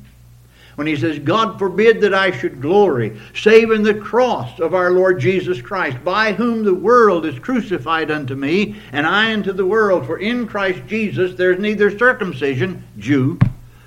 when 0.78 0.86
he 0.86 0.94
says, 0.94 1.18
God 1.18 1.58
forbid 1.58 2.02
that 2.02 2.14
I 2.14 2.30
should 2.30 2.62
glory, 2.62 3.18
save 3.34 3.72
in 3.72 3.82
the 3.82 3.94
cross 3.94 4.60
of 4.60 4.74
our 4.74 4.92
Lord 4.92 5.18
Jesus 5.18 5.60
Christ, 5.60 6.04
by 6.04 6.34
whom 6.34 6.62
the 6.62 6.72
world 6.72 7.26
is 7.26 7.36
crucified 7.40 8.12
unto 8.12 8.36
me, 8.36 8.76
and 8.92 9.04
I 9.04 9.32
unto 9.32 9.52
the 9.52 9.66
world. 9.66 10.06
For 10.06 10.18
in 10.18 10.46
Christ 10.46 10.82
Jesus 10.86 11.34
there 11.34 11.52
is 11.52 11.58
neither 11.58 11.98
circumcision, 11.98 12.84
Jew, 12.96 13.40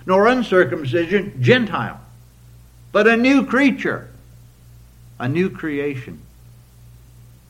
nor 0.06 0.28
uncircumcision, 0.28 1.42
Gentile, 1.42 2.02
but 2.92 3.08
a 3.08 3.16
new 3.16 3.46
creature, 3.46 4.11
a 5.22 5.30
new 5.30 5.52
creation. 5.52 6.20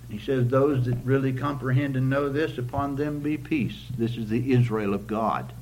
He 0.09 0.19
says, 0.19 0.49
Those 0.49 0.85
that 0.85 0.97
really 1.05 1.31
comprehend 1.31 1.95
and 1.95 2.09
know 2.09 2.27
this, 2.27 2.57
upon 2.57 2.97
them 2.97 3.21
be 3.21 3.37
peace. 3.37 3.85
This 3.97 4.17
is 4.17 4.27
the 4.27 4.51
Israel 4.51 4.93
of 4.93 5.07
God. 5.07 5.53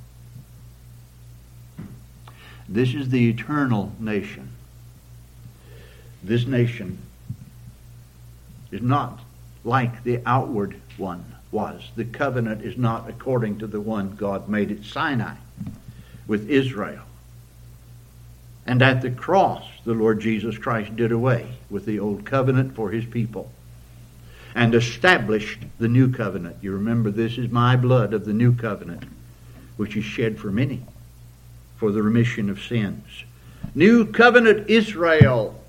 This 2.68 2.96
is 2.96 3.10
the 3.10 3.30
eternal 3.30 3.94
nation. 4.00 4.50
This 6.24 6.48
nation 6.48 6.98
is 8.72 8.82
not 8.82 9.20
like 9.64 10.04
the 10.04 10.20
outward 10.26 10.82
one 10.98 11.36
was. 11.52 11.92
The 11.96 12.06
covenant 12.06 12.64
is 12.64 12.76
not 12.76 13.08
according 13.08 13.60
to 13.60 13.68
the 13.68 13.80
one 13.80 14.16
God 14.16 14.50
made 14.50 14.72
at 14.72 14.84
Sinai 14.84 15.36
with 16.26 16.50
Israel. 16.50 17.04
And 18.70 18.84
at 18.84 19.02
the 19.02 19.10
cross, 19.10 19.64
the 19.84 19.96
Lord 19.96 20.20
Jesus 20.20 20.56
Christ 20.56 20.96
did 20.96 21.12
away 21.12 21.58
with 21.72 21.88
the 21.88 21.98
old 22.00 22.24
covenant 22.24 22.76
for 22.76 22.92
his 22.92 23.04
people 23.04 23.52
and 24.54 24.76
established 24.76 25.62
the 25.80 25.88
new 25.88 26.12
covenant. 26.12 26.58
You 26.62 26.74
remember, 26.74 27.10
this 27.10 27.40
is 27.40 27.50
my 27.50 27.76
blood 27.76 28.14
of 28.14 28.26
the 28.26 28.32
new 28.32 28.54
covenant, 28.54 29.06
which 29.78 29.98
is 29.98 30.06
shed 30.06 30.38
for 30.38 30.52
many 30.52 30.84
for 31.78 31.92
the 31.92 32.04
remission 32.04 32.48
of 32.48 32.62
sins. 32.62 33.24
New 33.74 34.06
covenant 34.06 34.70
Israel, 34.70 35.60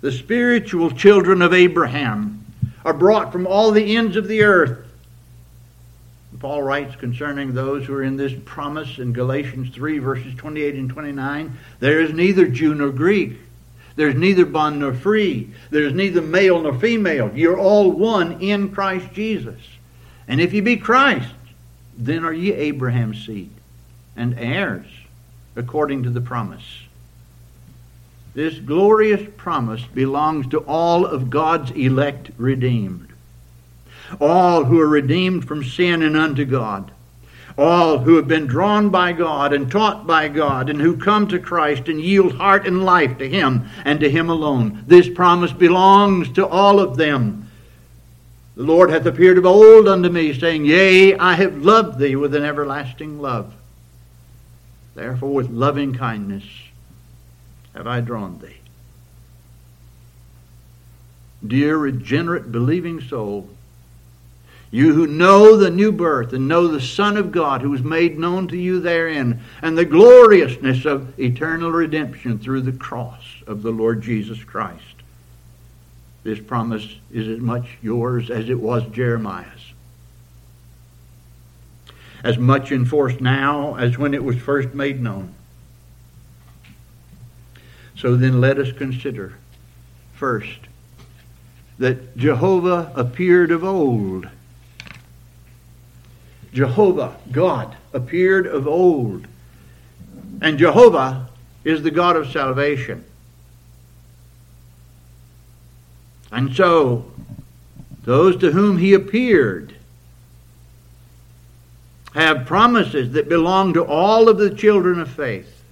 the 0.00 0.10
spiritual 0.10 0.90
children 0.92 1.42
of 1.42 1.52
Abraham, 1.52 2.46
are 2.86 2.94
brought 2.94 3.32
from 3.32 3.46
all 3.46 3.70
the 3.70 3.98
ends 3.98 4.16
of 4.16 4.28
the 4.28 4.44
earth. 4.44 4.89
Paul 6.40 6.62
writes 6.62 6.96
concerning 6.96 7.52
those 7.52 7.84
who 7.84 7.94
are 7.94 8.02
in 8.02 8.16
this 8.16 8.32
promise 8.46 8.98
in 8.98 9.12
Galatians 9.12 9.74
3, 9.74 9.98
verses 9.98 10.34
28 10.34 10.74
and 10.74 10.88
29 10.88 11.58
there 11.80 12.00
is 12.00 12.14
neither 12.14 12.46
Jew 12.48 12.74
nor 12.74 12.90
Greek. 12.90 13.38
There's 13.96 14.14
neither 14.14 14.46
bond 14.46 14.80
nor 14.80 14.94
free. 14.94 15.50
There's 15.68 15.92
neither 15.92 16.22
male 16.22 16.62
nor 16.62 16.78
female. 16.78 17.30
You're 17.34 17.58
all 17.58 17.90
one 17.90 18.40
in 18.40 18.70
Christ 18.70 19.12
Jesus. 19.12 19.60
And 20.26 20.40
if 20.40 20.54
you 20.54 20.62
be 20.62 20.76
Christ, 20.76 21.34
then 21.98 22.24
are 22.24 22.32
ye 22.32 22.54
Abraham's 22.54 23.26
seed 23.26 23.50
and 24.16 24.38
heirs 24.38 24.86
according 25.56 26.04
to 26.04 26.10
the 26.10 26.22
promise. 26.22 26.84
This 28.32 28.58
glorious 28.58 29.28
promise 29.36 29.84
belongs 29.84 30.46
to 30.48 30.60
all 30.60 31.04
of 31.04 31.28
God's 31.28 31.72
elect 31.72 32.30
redeemed. 32.38 33.09
All 34.18 34.64
who 34.64 34.80
are 34.80 34.88
redeemed 34.88 35.46
from 35.46 35.62
sin 35.62 36.02
and 36.02 36.16
unto 36.16 36.44
God, 36.44 36.90
all 37.58 37.98
who 37.98 38.16
have 38.16 38.26
been 38.26 38.46
drawn 38.46 38.90
by 38.90 39.12
God 39.12 39.52
and 39.52 39.70
taught 39.70 40.06
by 40.06 40.28
God, 40.28 40.70
and 40.70 40.80
who 40.80 40.96
come 40.96 41.28
to 41.28 41.38
Christ 41.38 41.88
and 41.88 42.00
yield 42.00 42.34
heart 42.36 42.66
and 42.66 42.84
life 42.84 43.18
to 43.18 43.28
Him 43.28 43.68
and 43.84 44.00
to 44.00 44.10
Him 44.10 44.30
alone. 44.30 44.84
This 44.86 45.08
promise 45.08 45.52
belongs 45.52 46.32
to 46.32 46.46
all 46.46 46.80
of 46.80 46.96
them. 46.96 47.50
The 48.56 48.62
Lord 48.62 48.90
hath 48.90 49.06
appeared 49.06 49.38
of 49.38 49.46
old 49.46 49.88
unto 49.88 50.08
me, 50.08 50.38
saying, 50.38 50.64
Yea, 50.64 51.16
I 51.16 51.34
have 51.34 51.64
loved 51.64 51.98
thee 51.98 52.16
with 52.16 52.34
an 52.34 52.44
everlasting 52.44 53.20
love. 53.20 53.54
Therefore, 54.94 55.32
with 55.32 55.50
loving 55.50 55.94
kindness 55.94 56.44
have 57.74 57.86
I 57.86 58.00
drawn 58.00 58.38
thee. 58.40 58.56
Dear 61.46 61.78
regenerate 61.78 62.52
believing 62.52 63.00
soul, 63.00 63.48
you 64.70 64.94
who 64.94 65.06
know 65.06 65.56
the 65.56 65.70
new 65.70 65.90
birth 65.90 66.32
and 66.32 66.46
know 66.46 66.68
the 66.68 66.80
Son 66.80 67.16
of 67.16 67.32
God 67.32 67.60
who 67.60 67.70
was 67.70 67.82
made 67.82 68.18
known 68.18 68.46
to 68.48 68.56
you 68.56 68.80
therein, 68.80 69.40
and 69.62 69.76
the 69.76 69.84
gloriousness 69.84 70.84
of 70.84 71.18
eternal 71.18 71.72
redemption 71.72 72.38
through 72.38 72.60
the 72.62 72.72
cross 72.72 73.24
of 73.46 73.62
the 73.62 73.72
Lord 73.72 74.00
Jesus 74.00 74.44
Christ. 74.44 74.84
This 76.22 76.38
promise 76.38 76.86
is 77.10 77.26
as 77.26 77.40
much 77.40 77.78
yours 77.82 78.30
as 78.30 78.48
it 78.48 78.60
was 78.60 78.84
Jeremiah's. 78.92 79.72
As 82.22 82.38
much 82.38 82.70
enforced 82.70 83.20
now 83.20 83.76
as 83.76 83.98
when 83.98 84.14
it 84.14 84.22
was 84.22 84.36
first 84.36 84.74
made 84.74 85.00
known. 85.00 85.34
So 87.96 88.14
then 88.14 88.40
let 88.40 88.58
us 88.58 88.70
consider 88.72 89.34
first 90.14 90.58
that 91.78 92.16
Jehovah 92.16 92.92
appeared 92.94 93.50
of 93.50 93.64
old 93.64 94.28
Jehovah, 96.52 97.16
God, 97.30 97.76
appeared 97.92 98.46
of 98.46 98.66
old. 98.66 99.26
And 100.40 100.58
Jehovah 100.58 101.28
is 101.64 101.82
the 101.82 101.90
God 101.90 102.16
of 102.16 102.30
salvation. 102.30 103.04
And 106.32 106.54
so, 106.54 107.10
those 108.04 108.36
to 108.38 108.52
whom 108.52 108.78
he 108.78 108.94
appeared 108.94 109.74
have 112.14 112.46
promises 112.46 113.12
that 113.12 113.28
belong 113.28 113.74
to 113.74 113.84
all 113.84 114.28
of 114.28 114.38
the 114.38 114.50
children 114.50 115.00
of 115.00 115.10
faith, 115.10 115.62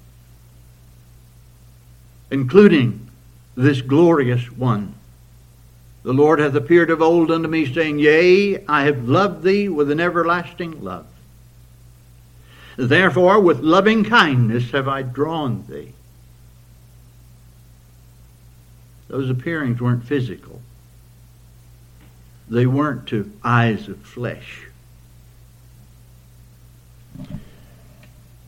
including 2.31 3.09
this 3.57 3.81
glorious 3.81 4.51
one. 4.53 4.95
The 6.03 6.13
Lord 6.13 6.39
hath 6.39 6.55
appeared 6.55 6.91
of 6.91 7.03
old 7.03 7.31
unto 7.31 7.49
me, 7.49 7.73
saying, 7.73 7.99
Yea, 7.99 8.65
I 8.67 8.85
have 8.85 9.09
loved 9.09 9.43
thee 9.43 9.69
with 9.69 9.91
an 9.91 10.01
everlasting 10.01 10.83
love. 10.83 11.07
Therefore, 12.77 13.41
with 13.41 13.59
loving 13.61 14.05
kindness 14.05 14.71
have 14.71 14.87
I 14.87 15.03
drawn 15.03 15.65
thee. 15.69 15.93
Those 19.09 19.29
appearings 19.31 19.81
weren't 19.81 20.05
physical. 20.05 20.61
They 22.49 22.67
weren't 22.67 23.09
to 23.09 23.31
eyes 23.43 23.89
of 23.89 23.99
flesh. 23.99 24.67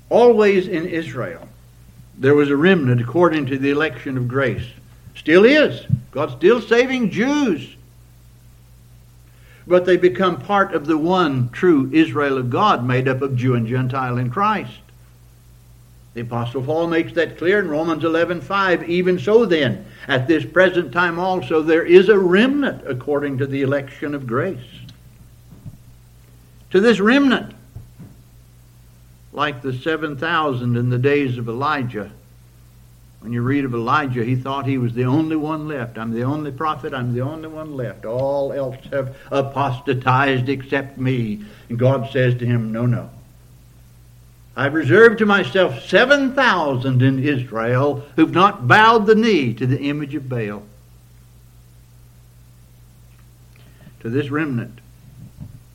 Always 0.08 0.68
in 0.68 0.86
Israel, 0.86 1.48
there 2.16 2.34
was 2.34 2.50
a 2.50 2.56
remnant 2.56 3.00
according 3.00 3.46
to 3.46 3.58
the 3.58 3.70
election 3.70 4.16
of 4.16 4.28
grace. 4.28 4.66
Still 5.20 5.44
is. 5.44 5.84
God's 6.12 6.32
still 6.32 6.62
saving 6.62 7.10
Jews. 7.10 7.76
But 9.66 9.84
they 9.84 9.98
become 9.98 10.40
part 10.40 10.72
of 10.72 10.86
the 10.86 10.96
one 10.96 11.50
true 11.50 11.90
Israel 11.92 12.38
of 12.38 12.48
God, 12.48 12.86
made 12.86 13.06
up 13.06 13.20
of 13.20 13.36
Jew 13.36 13.54
and 13.54 13.66
Gentile 13.66 14.16
in 14.16 14.30
Christ. 14.30 14.80
The 16.14 16.22
Apostle 16.22 16.62
Paul 16.62 16.86
makes 16.86 17.12
that 17.12 17.36
clear 17.36 17.58
in 17.58 17.68
Romans 17.68 18.02
11:5. 18.02 18.88
Even 18.88 19.18
so, 19.18 19.44
then, 19.44 19.84
at 20.08 20.26
this 20.26 20.46
present 20.46 20.90
time 20.90 21.18
also, 21.18 21.60
there 21.60 21.84
is 21.84 22.08
a 22.08 22.18
remnant 22.18 22.82
according 22.86 23.36
to 23.38 23.46
the 23.46 23.60
election 23.60 24.14
of 24.14 24.26
grace. 24.26 24.80
To 26.70 26.80
this 26.80 26.98
remnant, 26.98 27.52
like 29.34 29.60
the 29.60 29.74
7,000 29.74 30.78
in 30.78 30.88
the 30.88 30.98
days 30.98 31.36
of 31.36 31.46
Elijah, 31.46 32.10
when 33.20 33.34
you 33.34 33.42
read 33.42 33.66
of 33.66 33.74
Elijah, 33.74 34.24
he 34.24 34.34
thought 34.34 34.66
he 34.66 34.78
was 34.78 34.94
the 34.94 35.04
only 35.04 35.36
one 35.36 35.68
left. 35.68 35.98
I'm 35.98 36.12
the 36.12 36.22
only 36.22 36.50
prophet. 36.50 36.94
I'm 36.94 37.12
the 37.12 37.20
only 37.20 37.48
one 37.48 37.76
left. 37.76 38.06
All 38.06 38.52
else 38.52 38.78
have 38.90 39.14
apostatized 39.30 40.48
except 40.48 40.96
me. 40.96 41.44
And 41.68 41.78
God 41.78 42.10
says 42.10 42.34
to 42.38 42.46
him, 42.46 42.72
No, 42.72 42.86
no. 42.86 43.10
I've 44.56 44.74
reserved 44.74 45.18
to 45.18 45.26
myself 45.26 45.84
7,000 45.84 47.02
in 47.02 47.22
Israel 47.22 48.06
who've 48.16 48.32
not 48.32 48.66
bowed 48.66 49.06
the 49.06 49.14
knee 49.14 49.52
to 49.54 49.66
the 49.66 49.80
image 49.80 50.14
of 50.14 50.28
Baal. 50.28 50.62
To 54.00 54.08
this 54.08 54.30
remnant, 54.30 54.80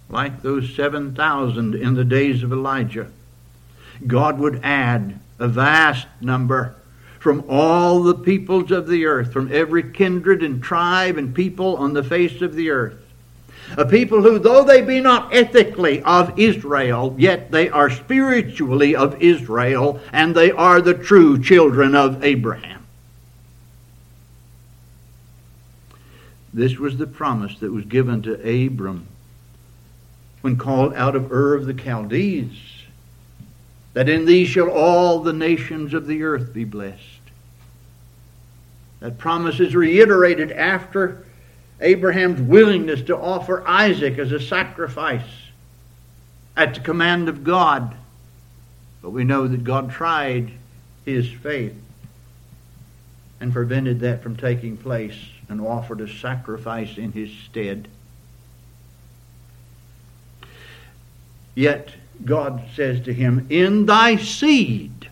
like 0.10 0.42
those 0.42 0.74
7,000 0.76 1.76
in 1.76 1.94
the 1.94 2.04
days 2.04 2.42
of 2.42 2.52
Elijah, 2.52 3.12
God 4.06 4.40
would 4.40 4.62
add 4.64 5.20
a 5.38 5.48
vast 5.48 6.08
number 6.20 6.76
from 7.26 7.44
all 7.50 8.04
the 8.04 8.14
peoples 8.14 8.70
of 8.70 8.86
the 8.86 9.04
earth, 9.04 9.34
from 9.34 9.52
every 9.52 9.82
kindred 9.82 10.44
and 10.44 10.62
tribe 10.62 11.18
and 11.18 11.34
people 11.34 11.76
on 11.78 11.92
the 11.92 12.04
face 12.04 12.40
of 12.44 12.54
the 12.54 12.70
earth. 12.70 13.04
A 13.80 13.84
people 13.84 14.22
who, 14.22 14.38
though 14.38 14.64
they 14.64 14.84
be 14.84 15.02
not 15.02 15.34
ethically 15.34 16.04
of 16.04 16.38
Israel, 16.40 17.16
yet 17.18 17.50
they 17.50 17.68
are 17.68 17.90
spiritually 17.90 18.96
of 18.96 19.20
Israel, 19.24 20.00
and 20.14 20.36
they 20.36 20.52
are 20.52 20.80
the 20.80 20.94
true 20.94 21.42
children 21.42 21.96
of 21.96 22.24
Abraham. 22.24 22.86
This 26.54 26.78
was 26.78 26.98
the 26.98 27.08
promise 27.08 27.58
that 27.58 27.74
was 27.74 27.86
given 27.86 28.22
to 28.22 28.68
Abram 28.68 29.08
when 30.42 30.58
called 30.58 30.94
out 30.94 31.16
of 31.16 31.32
Ur 31.32 31.56
of 31.56 31.66
the 31.66 31.74
Chaldees, 31.74 32.84
that 33.94 34.10
in 34.10 34.26
thee 34.26 34.46
shall 34.46 34.70
all 34.70 35.22
the 35.22 35.34
nations 35.34 35.96
of 35.96 36.06
the 36.06 36.22
earth 36.22 36.54
be 36.54 36.66
blessed. 36.66 37.15
That 39.06 39.20
promise 39.20 39.60
is 39.60 39.76
reiterated 39.76 40.52
after 40.52 41.24
Abraham's 41.80 42.42
willingness 42.42 43.04
to 43.04 43.16
offer 43.16 43.64
Isaac 43.68 44.18
as 44.18 44.32
a 44.32 44.40
sacrifice 44.40 45.52
at 46.58 46.74
the 46.74 46.80
command 46.80 47.30
of 47.30 47.44
God. 47.44 47.96
But 49.04 49.12
we 49.12 49.24
know 49.24 49.48
that 49.48 49.64
God 49.64 49.92
tried 49.92 50.54
his 51.06 51.30
faith 51.30 51.76
and 53.40 53.54
prevented 53.54 54.00
that 54.00 54.24
from 54.24 54.38
taking 54.38 54.76
place 54.76 55.20
and 55.50 55.62
offered 55.62 56.02
a 56.02 56.12
sacrifice 56.12 56.98
in 56.98 57.12
his 57.12 57.32
stead. 57.32 57.88
Yet 61.54 61.92
God 62.26 62.64
says 62.76 63.02
to 63.02 63.14
him, 63.14 63.46
In 63.52 63.86
thy 63.86 64.16
seed, 64.16 65.12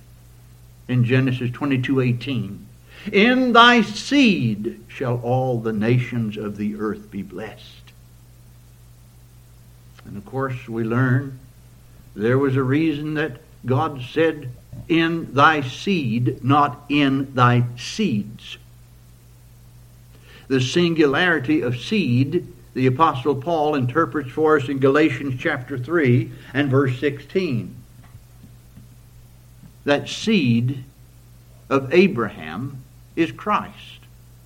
in 0.87 1.05
Genesis 1.05 1.51
22 1.51 2.01
18, 2.01 2.62
in 3.11 3.53
thy 3.53 3.81
seed 3.81 4.83
shall 4.87 5.19
all 5.23 5.59
the 5.59 5.73
nations 5.73 6.37
of 6.37 6.57
the 6.57 6.75
earth 6.75 7.11
be 7.11 7.21
blessed. 7.21 7.91
And 10.05 10.17
of 10.17 10.25
course, 10.25 10.67
we 10.67 10.83
learn 10.83 11.39
there 12.15 12.37
was 12.37 12.55
a 12.55 12.63
reason 12.63 13.15
that 13.15 13.41
God 13.65 14.01
said, 14.11 14.51
In 14.87 15.33
thy 15.33 15.61
seed, 15.61 16.43
not 16.43 16.83
in 16.89 17.33
thy 17.33 17.65
seeds. 17.77 18.57
The 20.47 20.61
singularity 20.61 21.61
of 21.61 21.77
seed, 21.77 22.47
the 22.73 22.87
Apostle 22.87 23.35
Paul 23.35 23.75
interprets 23.75 24.29
for 24.29 24.57
us 24.57 24.67
in 24.69 24.79
Galatians 24.79 25.39
chapter 25.39 25.77
3 25.77 26.31
and 26.53 26.69
verse 26.69 26.99
16. 26.99 27.75
That 29.85 30.09
seed 30.09 30.83
of 31.69 31.93
Abraham 31.93 32.82
is 33.15 33.31
Christ, 33.31 33.99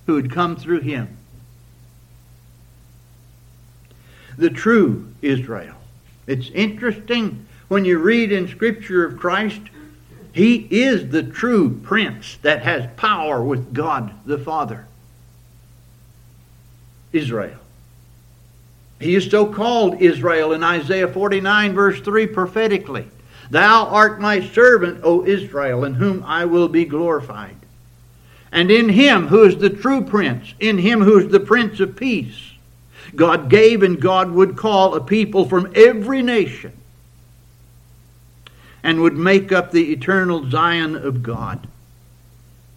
who 0.06 0.16
had 0.16 0.30
come 0.30 0.56
through 0.56 0.80
him. 0.80 1.16
The 4.36 4.50
true 4.50 5.12
Israel. 5.22 5.76
It's 6.26 6.50
interesting 6.50 7.46
when 7.68 7.84
you 7.84 7.98
read 7.98 8.32
in 8.32 8.48
Scripture 8.48 9.04
of 9.04 9.18
Christ, 9.18 9.60
he 10.32 10.68
is 10.70 11.10
the 11.10 11.22
true 11.22 11.80
prince 11.82 12.36
that 12.42 12.62
has 12.62 12.88
power 12.96 13.42
with 13.42 13.74
God 13.74 14.14
the 14.24 14.38
Father. 14.38 14.86
Israel. 17.12 17.58
He 19.00 19.14
is 19.14 19.30
so 19.30 19.46
called 19.52 20.00
Israel 20.02 20.52
in 20.52 20.62
Isaiah 20.62 21.08
49, 21.08 21.72
verse 21.72 22.00
3, 22.00 22.26
prophetically. 22.26 23.06
Thou 23.50 23.86
art 23.86 24.20
my 24.20 24.40
servant, 24.40 25.00
O 25.04 25.24
Israel, 25.24 25.84
in 25.84 25.94
whom 25.94 26.22
I 26.24 26.44
will 26.44 26.68
be 26.68 26.84
glorified. 26.84 27.56
And 28.50 28.70
in 28.70 28.88
him 28.88 29.28
who 29.28 29.44
is 29.44 29.58
the 29.58 29.70
true 29.70 30.02
prince, 30.02 30.54
in 30.58 30.78
him 30.78 31.02
who 31.02 31.18
is 31.18 31.28
the 31.30 31.40
prince 31.40 31.80
of 31.80 31.96
peace, 31.96 32.52
God 33.14 33.50
gave 33.50 33.82
and 33.82 34.00
God 34.00 34.30
would 34.30 34.56
call 34.56 34.94
a 34.94 35.00
people 35.00 35.48
from 35.48 35.72
every 35.74 36.22
nation 36.22 36.72
and 38.82 39.00
would 39.00 39.16
make 39.16 39.52
up 39.52 39.70
the 39.70 39.92
eternal 39.92 40.48
Zion 40.48 40.94
of 40.96 41.22
God. 41.22 41.66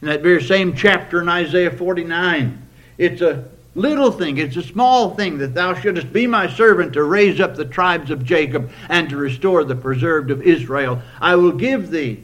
In 0.02 0.08
that 0.08 0.22
very 0.22 0.42
same 0.42 0.76
chapter 0.76 1.22
in 1.22 1.30
Isaiah 1.30 1.72
49, 1.72 2.68
it's 2.98 3.22
a 3.22 3.46
little 3.76 4.12
thing, 4.12 4.38
it's 4.38 4.58
a 4.58 4.64
small 4.64 5.16
thing 5.16 5.38
that 5.38 5.54
thou 5.54 5.74
shouldest 5.74 6.12
be 6.12 6.28
my 6.28 6.50
servant 6.50 6.94
to 6.94 7.04
raise 7.04 7.40
up 7.40 7.56
the 7.56 7.66
tribes 7.66 8.10
of 8.12 8.26
Jacob 8.26 8.72
and 8.90 9.10
to 9.10 9.18
restore 9.18 9.64
the 9.64 9.76
preserved 9.76 10.32
of 10.32 10.42
Israel. 10.42 11.02
I 11.20 11.36
will 11.36 11.52
give 11.52 11.92
thee 11.92 12.24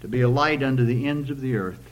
to 0.00 0.08
be 0.08 0.20
a 0.20 0.28
light 0.28 0.62
unto 0.62 0.84
the 0.84 1.06
ends 1.06 1.30
of 1.30 1.40
the 1.40 1.56
earth. 1.56 1.87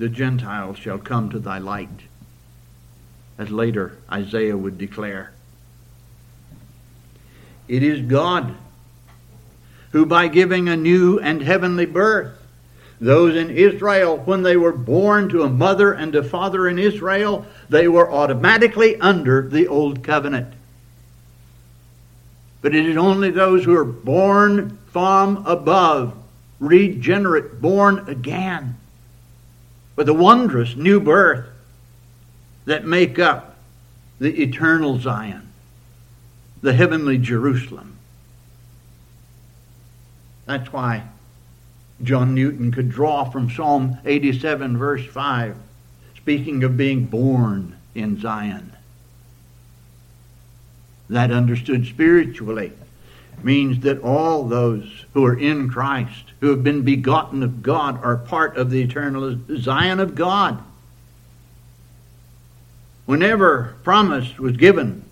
The 0.00 0.08
Gentiles 0.08 0.78
shall 0.78 0.96
come 0.96 1.28
to 1.28 1.38
thy 1.38 1.58
light, 1.58 2.04
as 3.36 3.50
later 3.50 3.98
Isaiah 4.10 4.56
would 4.56 4.78
declare. 4.78 5.32
It 7.68 7.82
is 7.82 8.00
God 8.00 8.54
who, 9.92 10.06
by 10.06 10.28
giving 10.28 10.70
a 10.70 10.76
new 10.76 11.18
and 11.18 11.42
heavenly 11.42 11.84
birth, 11.84 12.32
those 12.98 13.36
in 13.36 13.50
Israel, 13.50 14.16
when 14.16 14.42
they 14.42 14.56
were 14.56 14.72
born 14.72 15.28
to 15.28 15.42
a 15.42 15.50
mother 15.50 15.92
and 15.92 16.14
a 16.14 16.22
father 16.22 16.66
in 16.66 16.78
Israel, 16.78 17.44
they 17.68 17.86
were 17.86 18.10
automatically 18.10 18.98
under 19.02 19.46
the 19.46 19.68
old 19.68 20.02
covenant. 20.02 20.54
But 22.62 22.74
it 22.74 22.86
is 22.86 22.96
only 22.96 23.30
those 23.30 23.64
who 23.64 23.76
are 23.76 23.84
born 23.84 24.78
from 24.86 25.44
above, 25.44 26.14
regenerate, 26.58 27.60
born 27.60 28.08
again, 28.08 28.78
with 30.00 30.06
the 30.06 30.14
wondrous 30.14 30.76
new 30.76 30.98
birth, 30.98 31.44
that 32.64 32.86
make 32.86 33.18
up 33.18 33.58
the 34.18 34.42
eternal 34.42 34.98
Zion, 34.98 35.46
the 36.62 36.72
heavenly 36.72 37.18
Jerusalem. 37.18 37.98
That's 40.46 40.72
why 40.72 41.02
John 42.02 42.34
Newton 42.34 42.72
could 42.72 42.88
draw 42.88 43.24
from 43.24 43.50
Psalm 43.50 43.98
87, 44.06 44.78
verse 44.78 45.04
5, 45.04 45.54
speaking 46.16 46.64
of 46.64 46.78
being 46.78 47.04
born 47.04 47.76
in 47.94 48.18
Zion. 48.18 48.72
That 51.10 51.30
understood 51.30 51.84
spiritually 51.84 52.72
means 53.44 53.80
that 53.80 54.02
all 54.02 54.44
those 54.44 55.04
who 55.12 55.24
are 55.24 55.38
in 55.38 55.70
Christ, 55.70 56.32
who 56.40 56.50
have 56.50 56.64
been 56.64 56.82
begotten 56.82 57.42
of 57.42 57.62
God, 57.62 58.02
are 58.04 58.16
part 58.16 58.56
of 58.56 58.70
the 58.70 58.82
eternal 58.82 59.38
Zion 59.56 60.00
of 60.00 60.14
God. 60.14 60.62
Whenever 63.06 63.74
promise 63.82 64.38
was 64.38 64.56
given 64.56 65.04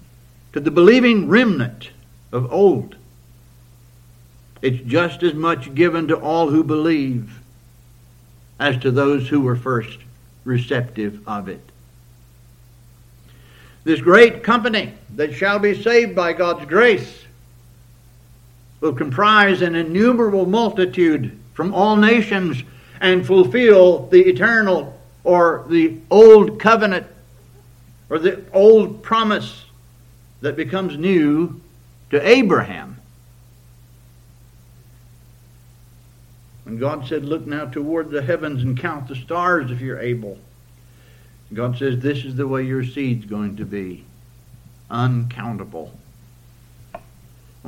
to 0.53 0.61
the 0.61 0.71
believing 0.71 1.29
remnant 1.29 1.91
of 2.33 2.53
old, 2.53 2.95
it's 4.62 4.83
just 4.87 5.23
as 5.23 5.35
much 5.35 5.75
given 5.75 6.09
to 6.09 6.17
all 6.17 6.51
who 6.51 6.64
believe 6.64 7.41
as 8.59 8.77
to 8.79 8.91
those 8.91 9.29
who 9.29 9.41
were 9.41 9.57
first 9.57 9.99
receptive 10.45 11.27
of 11.29 11.49
it 11.49 11.61
this 13.88 14.01
great 14.03 14.43
company 14.43 14.93
that 15.17 15.33
shall 15.33 15.59
be 15.59 15.83
saved 15.83 16.14
by 16.14 16.35
God's 16.35 16.67
grace 16.67 17.25
will 18.81 18.93
comprise 18.93 19.62
an 19.62 19.75
innumerable 19.75 20.47
multitude 20.47 21.38
from 21.55 21.75
all 21.75 21.97
nations 21.97 22.62
and 23.01 23.27
fulfill 23.27 24.07
the 24.09 24.21
eternal 24.29 24.99
or 25.25 25.64
the 25.69 25.97
old 26.11 26.61
covenant 26.61 27.07
or 28.11 28.19
the 28.19 28.43
old 28.53 29.03
promise 29.03 29.64
that 30.41 30.57
becomes 30.57 30.97
new 30.97 31.61
to 32.11 32.27
Abraham. 32.27 32.97
When 36.64 36.79
God 36.79 37.07
said, 37.07 37.25
Look 37.25 37.47
now 37.47 37.67
toward 37.67 38.11
the 38.11 38.23
heavens 38.23 38.62
and 38.62 38.79
count 38.79 39.09
the 39.09 39.17
stars 39.17 39.71
if 39.71 39.81
you're 39.81 39.99
able. 39.99 40.38
God 41.53 41.79
says 41.79 41.99
this 42.01 42.25
is 42.25 42.37
the 42.37 42.47
way 42.47 42.64
your 42.64 42.85
seed's 42.85 43.25
going 43.25 43.57
to 43.57 43.64
be 43.64 44.05
uncountable. 44.91 45.93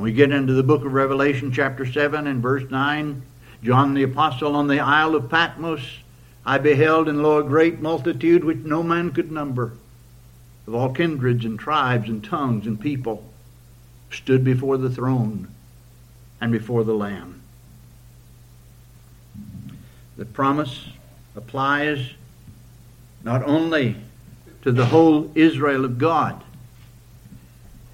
When 0.01 0.09
we 0.09 0.17
get 0.17 0.31
into 0.31 0.53
the 0.53 0.63
book 0.63 0.83
of 0.83 0.93
Revelation, 0.93 1.51
chapter 1.51 1.85
7 1.85 2.25
and 2.25 2.41
verse 2.41 2.67
9, 2.71 3.21
John 3.61 3.93
the 3.93 4.01
Apostle 4.01 4.55
on 4.55 4.65
the 4.65 4.79
Isle 4.79 5.13
of 5.13 5.29
Patmos, 5.29 5.99
I 6.43 6.57
beheld 6.57 7.07
and 7.07 7.21
lo 7.21 7.37
a 7.37 7.43
great 7.43 7.81
multitude 7.81 8.43
which 8.43 8.65
no 8.65 8.81
man 8.81 9.11
could 9.11 9.31
number, 9.31 9.73
of 10.65 10.73
all 10.73 10.91
kindreds 10.91 11.45
and 11.45 11.59
tribes 11.59 12.09
and 12.09 12.23
tongues 12.23 12.65
and 12.65 12.81
people, 12.81 13.23
stood 14.09 14.43
before 14.43 14.75
the 14.77 14.89
throne 14.89 15.49
and 16.41 16.51
before 16.51 16.83
the 16.83 16.95
Lamb. 16.95 17.39
The 20.17 20.25
promise 20.25 20.89
applies 21.35 22.13
not 23.23 23.43
only 23.43 23.97
to 24.63 24.71
the 24.71 24.87
whole 24.87 25.31
Israel 25.35 25.85
of 25.85 25.99
God, 25.99 26.43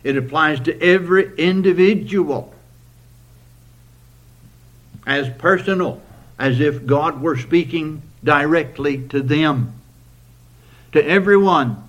it 0.08 0.16
applies 0.16 0.62
to 0.62 0.82
every 0.82 1.36
individual 1.36 2.54
as 5.06 5.30
personal, 5.38 6.02
as 6.40 6.62
if 6.62 6.86
God 6.86 7.22
were 7.22 7.38
speaking 7.38 8.02
directly 8.24 9.06
to 9.10 9.22
them. 9.22 9.74
To 10.94 11.06
everyone 11.06 11.84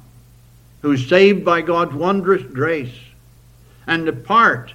who's 0.83 1.09
saved 1.09 1.45
by 1.45 1.61
God's 1.61 1.95
wondrous 1.95 2.43
grace 2.43 2.99
and 3.87 4.09
a 4.09 4.13
part 4.13 4.73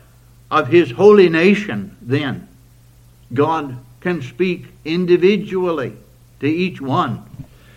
of 0.50 0.70
His 0.70 0.92
holy 0.92 1.28
nation, 1.28 1.98
then 2.02 2.48
God 3.34 3.78
can 4.00 4.22
speak 4.22 4.68
individually 4.86 5.98
to 6.40 6.48
each 6.48 6.80
one 6.80 7.26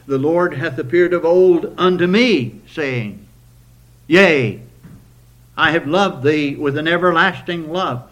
the 0.07 0.19
Lord 0.19 0.55
hath 0.55 0.79
appeared 0.79 1.13
of 1.13 1.25
old 1.25 1.75
unto 1.77 2.07
me, 2.07 2.61
saying, 2.71 3.27
Yea, 4.07 4.63
I 5.57 5.71
have 5.71 5.87
loved 5.87 6.23
thee 6.23 6.55
with 6.57 6.77
an 6.77 6.87
everlasting 6.87 7.73
love. 7.73 8.11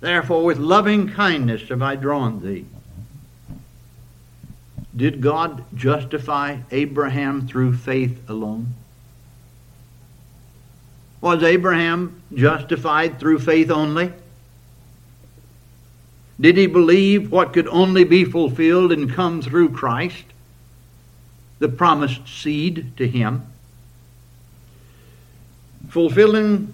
Therefore, 0.00 0.44
with 0.44 0.58
loving 0.58 1.08
kindness 1.08 1.68
have 1.68 1.82
I 1.82 1.96
drawn 1.96 2.42
thee. 2.42 2.66
Did 4.96 5.20
God 5.20 5.64
justify 5.74 6.58
Abraham 6.70 7.46
through 7.46 7.76
faith 7.76 8.28
alone? 8.28 8.74
Was 11.20 11.42
Abraham 11.42 12.20
justified 12.34 13.18
through 13.18 13.38
faith 13.38 13.70
only? 13.70 14.12
Did 16.40 16.56
he 16.56 16.66
believe 16.66 17.30
what 17.30 17.52
could 17.52 17.68
only 17.68 18.04
be 18.04 18.24
fulfilled 18.24 18.92
and 18.92 19.12
come 19.12 19.40
through 19.40 19.70
Christ? 19.70 20.24
the 21.62 21.68
promised 21.68 22.26
seed 22.26 22.92
to 22.96 23.06
him, 23.06 23.46
fulfilling 25.92 26.72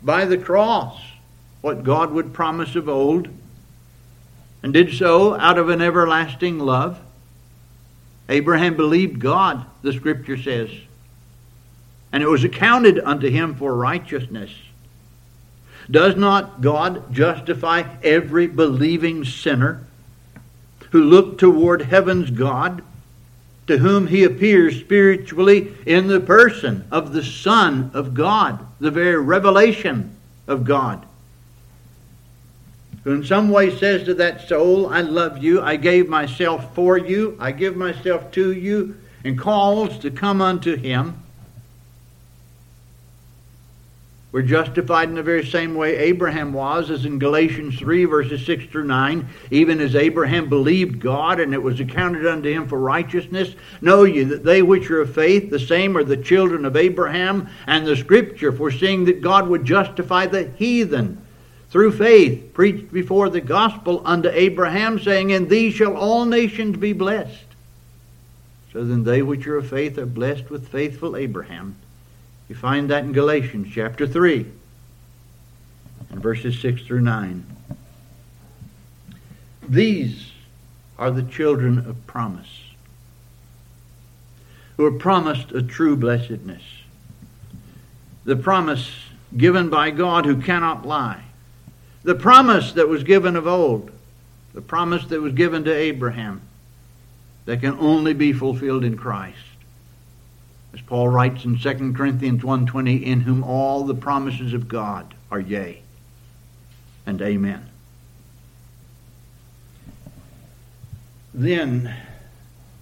by 0.00 0.24
the 0.24 0.38
cross 0.38 0.96
what 1.60 1.82
God 1.82 2.12
would 2.12 2.32
promise 2.32 2.76
of 2.76 2.88
old, 2.88 3.26
and 4.62 4.72
did 4.72 4.94
so 4.94 5.34
out 5.34 5.58
of 5.58 5.68
an 5.68 5.82
everlasting 5.82 6.60
love. 6.60 7.00
Abraham 8.28 8.76
believed 8.76 9.18
God, 9.18 9.66
the 9.82 9.92
scripture 9.92 10.36
says, 10.36 10.70
and 12.12 12.22
it 12.22 12.28
was 12.28 12.44
accounted 12.44 13.00
unto 13.00 13.28
him 13.28 13.56
for 13.56 13.74
righteousness. 13.74 14.52
Does 15.90 16.14
not 16.14 16.60
God 16.60 17.12
justify 17.12 17.82
every 18.04 18.46
believing 18.46 19.24
sinner 19.24 19.84
who 20.90 21.02
looked 21.02 21.40
toward 21.40 21.82
heaven's 21.82 22.30
God 22.30 22.84
to 23.68 23.78
whom 23.78 24.06
he 24.06 24.24
appears 24.24 24.80
spiritually 24.80 25.72
in 25.86 26.08
the 26.08 26.20
person 26.20 26.84
of 26.90 27.12
the 27.12 27.22
Son 27.22 27.90
of 27.92 28.14
God, 28.14 28.66
the 28.80 28.90
very 28.90 29.18
revelation 29.18 30.16
of 30.46 30.64
God. 30.64 31.04
Who 33.04 33.12
in 33.12 33.24
some 33.24 33.50
way 33.50 33.76
says 33.76 34.04
to 34.04 34.14
that 34.14 34.48
soul, 34.48 34.88
I 34.88 35.02
love 35.02 35.44
you, 35.44 35.60
I 35.60 35.76
gave 35.76 36.08
myself 36.08 36.74
for 36.74 36.96
you, 36.96 37.36
I 37.38 37.52
give 37.52 37.76
myself 37.76 38.30
to 38.32 38.52
you, 38.52 38.96
and 39.22 39.38
calls 39.38 39.98
to 39.98 40.10
come 40.10 40.40
unto 40.40 40.74
him. 40.74 41.22
We're 44.30 44.42
justified 44.42 45.08
in 45.08 45.14
the 45.14 45.22
very 45.22 45.46
same 45.46 45.74
way 45.74 45.96
Abraham 45.96 46.52
was, 46.52 46.90
as 46.90 47.06
in 47.06 47.18
Galatians 47.18 47.78
3, 47.78 48.04
verses 48.04 48.44
6 48.44 48.66
through 48.66 48.84
9. 48.84 49.26
Even 49.50 49.80
as 49.80 49.96
Abraham 49.96 50.50
believed 50.50 51.00
God, 51.00 51.40
and 51.40 51.54
it 51.54 51.62
was 51.62 51.80
accounted 51.80 52.26
unto 52.26 52.50
him 52.50 52.68
for 52.68 52.78
righteousness. 52.78 53.54
Know 53.80 54.04
ye 54.04 54.24
that 54.24 54.44
they 54.44 54.60
which 54.60 54.90
are 54.90 55.00
of 55.00 55.14
faith, 55.14 55.48
the 55.48 55.58
same 55.58 55.96
are 55.96 56.04
the 56.04 56.16
children 56.18 56.66
of 56.66 56.76
Abraham. 56.76 57.48
And 57.66 57.86
the 57.86 57.96
Scripture, 57.96 58.52
foreseeing 58.52 59.06
that 59.06 59.22
God 59.22 59.48
would 59.48 59.64
justify 59.64 60.26
the 60.26 60.50
heathen 60.58 61.22
through 61.70 61.92
faith, 61.92 62.52
preached 62.52 62.92
before 62.92 63.30
the 63.30 63.40
gospel 63.40 64.02
unto 64.04 64.28
Abraham, 64.28 64.98
saying, 64.98 65.30
In 65.30 65.48
thee 65.48 65.70
shall 65.70 65.96
all 65.96 66.26
nations 66.26 66.76
be 66.76 66.92
blessed. 66.92 67.44
So 68.74 68.84
then 68.84 69.04
they 69.04 69.22
which 69.22 69.46
are 69.46 69.56
of 69.56 69.70
faith 69.70 69.96
are 69.96 70.04
blessed 70.04 70.50
with 70.50 70.68
faithful 70.68 71.16
Abraham. 71.16 71.76
You 72.48 72.54
find 72.54 72.88
that 72.90 73.04
in 73.04 73.12
Galatians 73.12 73.68
chapter 73.72 74.06
3 74.06 74.46
and 76.10 76.22
verses 76.22 76.58
6 76.60 76.82
through 76.82 77.02
9. 77.02 77.44
These 79.68 80.32
are 80.98 81.10
the 81.10 81.22
children 81.22 81.78
of 81.78 82.06
promise, 82.06 82.72
who 84.76 84.86
are 84.86 84.92
promised 84.92 85.52
a 85.52 85.62
true 85.62 85.96
blessedness. 85.96 86.62
The 88.24 88.36
promise 88.36 88.90
given 89.36 89.68
by 89.68 89.90
God 89.90 90.24
who 90.24 90.40
cannot 90.40 90.86
lie. 90.86 91.24
The 92.02 92.14
promise 92.14 92.72
that 92.72 92.88
was 92.88 93.04
given 93.04 93.36
of 93.36 93.46
old. 93.46 93.90
The 94.54 94.62
promise 94.62 95.04
that 95.06 95.20
was 95.20 95.34
given 95.34 95.64
to 95.64 95.74
Abraham 95.74 96.40
that 97.44 97.60
can 97.60 97.78
only 97.78 98.14
be 98.14 98.32
fulfilled 98.32 98.84
in 98.84 98.96
Christ. 98.96 99.36
As 100.74 100.80
Paul 100.82 101.08
writes 101.08 101.44
in 101.44 101.58
2 101.58 101.94
Corinthians 101.94 102.42
1:20, 102.42 103.02
in 103.02 103.22
whom 103.22 103.42
all 103.42 103.84
the 103.84 103.94
promises 103.94 104.52
of 104.52 104.68
God 104.68 105.14
are 105.30 105.40
yea 105.40 105.82
and 107.06 107.22
amen. 107.22 107.66
Then, 111.32 111.94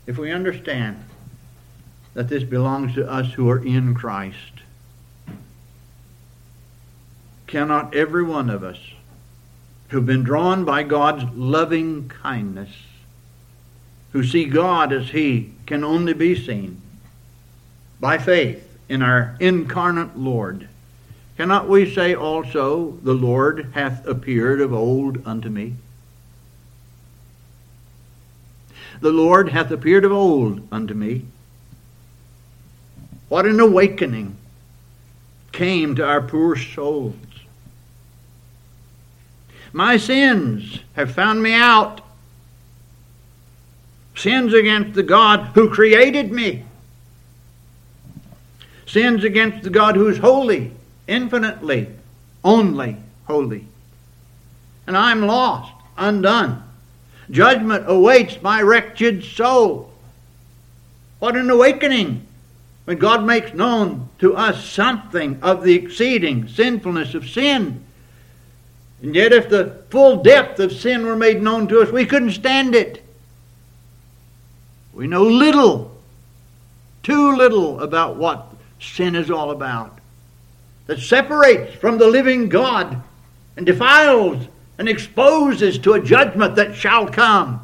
if 0.07 0.18
we 0.18 0.33
understand 0.33 1.05
that 2.14 2.29
this 2.29 2.42
belongs 2.42 2.94
to 2.94 3.09
us 3.09 3.33
who 3.35 3.49
are 3.51 3.64
in 3.64 3.94
Christ, 3.94 4.62
cannot 7.46 7.94
every 7.94 8.25
one 8.25 8.51
of 8.51 8.64
us 8.64 8.79
who've 9.88 10.07
been 10.07 10.25
drawn 10.25 10.64
by 10.64 10.83
God's 10.83 11.25
loving 11.37 12.09
kindness, 12.09 12.70
who 14.12 14.25
see 14.25 14.46
God 14.46 14.92
as 14.92 15.11
He 15.11 15.53
can 15.66 15.85
only 15.85 16.14
be 16.14 16.35
seen 16.35 16.83
by 18.07 18.19
faith 18.19 18.79
in 18.88 19.03
our 19.03 19.37
incarnate 19.40 20.16
Lord, 20.16 20.69
cannot 21.37 21.69
we 21.69 21.92
say 21.92 22.14
also, 22.14 22.97
The 23.03 23.12
Lord 23.12 23.73
hath 23.75 24.07
appeared 24.07 24.61
of 24.61 24.73
old 24.73 25.27
unto 25.27 25.49
me? 25.49 25.75
The 29.01 29.11
Lord 29.11 29.49
hath 29.49 29.73
appeared 29.73 30.05
of 30.05 30.12
old 30.12 30.69
unto 30.71 30.95
me. 30.95 31.25
What 33.29 33.45
an 33.45 33.59
awakening 33.59 34.37
came 35.51 35.97
to 35.97 36.07
our 36.07 36.23
poor 36.23 36.55
souls. 36.55 37.16
My 39.73 39.97
sins 39.97 40.79
have 40.95 41.12
found 41.12 41.42
me 41.42 41.55
out. 41.55 42.03
Sins 44.14 44.55
against 44.55 44.95
the 44.95 45.03
God 45.03 45.47
who 45.57 45.69
created 45.69 46.31
me. 46.31 46.62
Sins 48.87 49.25
against 49.25 49.64
the 49.64 49.70
God 49.70 49.96
who 49.96 50.09
is 50.09 50.18
holy, 50.18 50.72
infinitely, 51.07 51.88
only 52.44 52.96
holy. 53.27 53.66
And 54.87 54.96
I'm 54.96 55.27
lost, 55.27 55.72
undone. 55.99 56.62
Judgment 57.31 57.85
awaits 57.88 58.40
my 58.40 58.62
wretched 58.62 59.25
soul. 59.25 59.90
What 61.18 61.37
an 61.37 61.51
awakening 61.51 62.27
when 62.85 62.99
God 62.99 63.25
makes 63.25 63.53
known 63.53 64.09
to 64.20 64.37
us 64.37 64.64
something 64.64 65.40
of 65.42 65.64
the 65.64 65.75
exceeding 65.75 66.46
sinfulness 66.46 67.14
of 67.14 67.29
sin. 67.29 67.83
And 69.03 69.14
yet, 69.14 69.33
if 69.33 69.49
the 69.49 69.83
full 69.90 70.22
depth 70.22 70.61
of 70.61 70.72
sin 70.72 71.05
were 71.05 71.16
made 71.16 71.42
known 71.42 71.66
to 71.68 71.81
us, 71.81 71.90
we 71.90 72.07
couldn't 72.07 72.33
stand 72.33 72.75
it. 72.75 73.03
We 74.94 75.07
know 75.07 75.25
little, 75.25 75.94
too 77.03 77.37
little 77.37 77.81
about 77.81 78.16
what 78.16 78.46
sin 78.80 79.14
is 79.14 79.30
all 79.30 79.50
about, 79.50 79.98
that 80.86 81.00
separates 81.00 81.74
from 81.76 81.98
the 81.98 82.06
living 82.06 82.48
God 82.48 83.02
and 83.56 83.66
defiles 83.66 84.46
and 84.78 84.88
exposes 84.88 85.78
to 85.78 85.94
a 85.94 86.02
judgment 86.02 86.56
that 86.56 86.74
shall 86.74 87.08
come. 87.08 87.62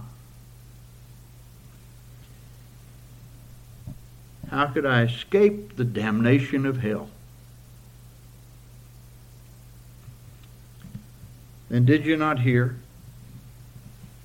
How 4.51 4.67
could 4.67 4.85
I 4.85 5.03
escape 5.03 5.77
the 5.77 5.85
damnation 5.85 6.67
of 6.67 6.79
hell? 6.79 7.09
Then 11.71 11.87
did 11.87 12.05
you 12.05 12.19
not 12.19 12.41
hear? 12.41 12.77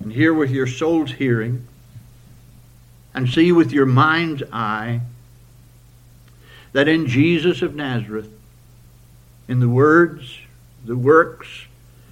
And 0.00 0.12
hear 0.12 0.34
with 0.34 0.50
your 0.50 0.66
soul's 0.66 1.12
hearing, 1.12 1.66
and 3.14 3.28
see 3.28 3.52
with 3.52 3.72
your 3.72 3.86
mind's 3.86 4.42
eye 4.52 5.00
that 6.72 6.88
in 6.88 7.06
Jesus 7.06 7.62
of 7.62 7.74
Nazareth, 7.74 8.30
in 9.46 9.60
the 9.60 9.68
words, 9.68 10.38
the 10.84 10.96
works, 10.96 11.66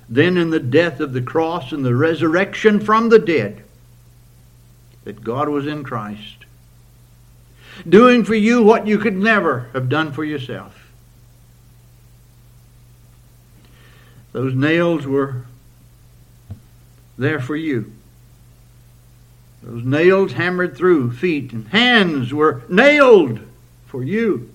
then 0.08 0.36
in 0.36 0.50
the 0.50 0.60
death 0.60 1.00
of 1.00 1.12
the 1.12 1.20
cross 1.20 1.72
and 1.72 1.84
the 1.84 1.94
resurrection 1.94 2.80
from 2.80 3.08
the 3.08 3.18
dead, 3.18 3.62
that 5.04 5.22
God 5.22 5.48
was 5.48 5.66
in 5.66 5.84
Christ, 5.84 6.44
doing 7.88 8.24
for 8.24 8.34
you 8.34 8.62
what 8.62 8.86
you 8.86 8.98
could 8.98 9.16
never 9.16 9.68
have 9.72 9.88
done 9.88 10.12
for 10.12 10.24
yourself. 10.24 10.90
Those 14.32 14.54
nails 14.54 15.06
were 15.06 15.44
there 17.16 17.40
for 17.40 17.56
you. 17.56 17.92
Those 19.62 19.84
nails 19.84 20.32
hammered 20.32 20.76
through 20.76 21.12
feet 21.12 21.52
and 21.52 21.66
hands 21.68 22.32
were 22.32 22.62
nailed 22.68 23.40
for 23.96 24.04
you. 24.04 24.50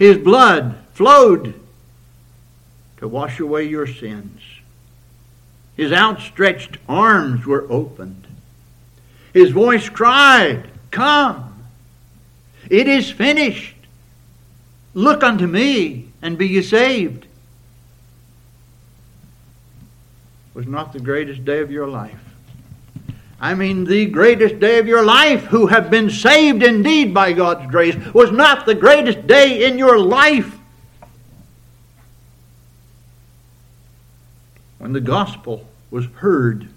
His 0.00 0.18
blood 0.18 0.74
flowed 0.94 1.54
to 2.96 3.06
wash 3.06 3.38
away 3.38 3.68
your 3.68 3.86
sins. 3.86 4.42
His 5.76 5.92
outstretched 5.92 6.78
arms 6.88 7.46
were 7.46 7.64
opened. 7.70 8.26
His 9.32 9.52
voice 9.52 9.88
cried, 9.88 10.68
Come! 10.90 11.66
It 12.68 12.88
is 12.88 13.12
finished. 13.12 13.76
Look 14.92 15.22
unto 15.22 15.46
me 15.46 16.08
and 16.20 16.36
be 16.36 16.48
ye 16.48 16.62
saved. 16.62 17.28
Was 20.52 20.66
not 20.66 20.92
the 20.92 20.98
greatest 20.98 21.44
day 21.44 21.60
of 21.60 21.70
your 21.70 21.86
life. 21.86 22.25
I 23.40 23.54
mean, 23.54 23.84
the 23.84 24.06
greatest 24.06 24.60
day 24.60 24.78
of 24.78 24.86
your 24.86 25.04
life, 25.04 25.44
who 25.44 25.66
have 25.66 25.90
been 25.90 26.08
saved 26.08 26.62
indeed 26.62 27.12
by 27.12 27.32
God's 27.32 27.70
grace, 27.70 27.96
was 28.14 28.30
not 28.30 28.64
the 28.64 28.74
greatest 28.74 29.26
day 29.26 29.66
in 29.66 29.78
your 29.78 29.98
life 29.98 30.56
when 34.78 34.92
the 34.92 35.00
gospel 35.00 35.66
was 35.90 36.06
heard, 36.06 36.68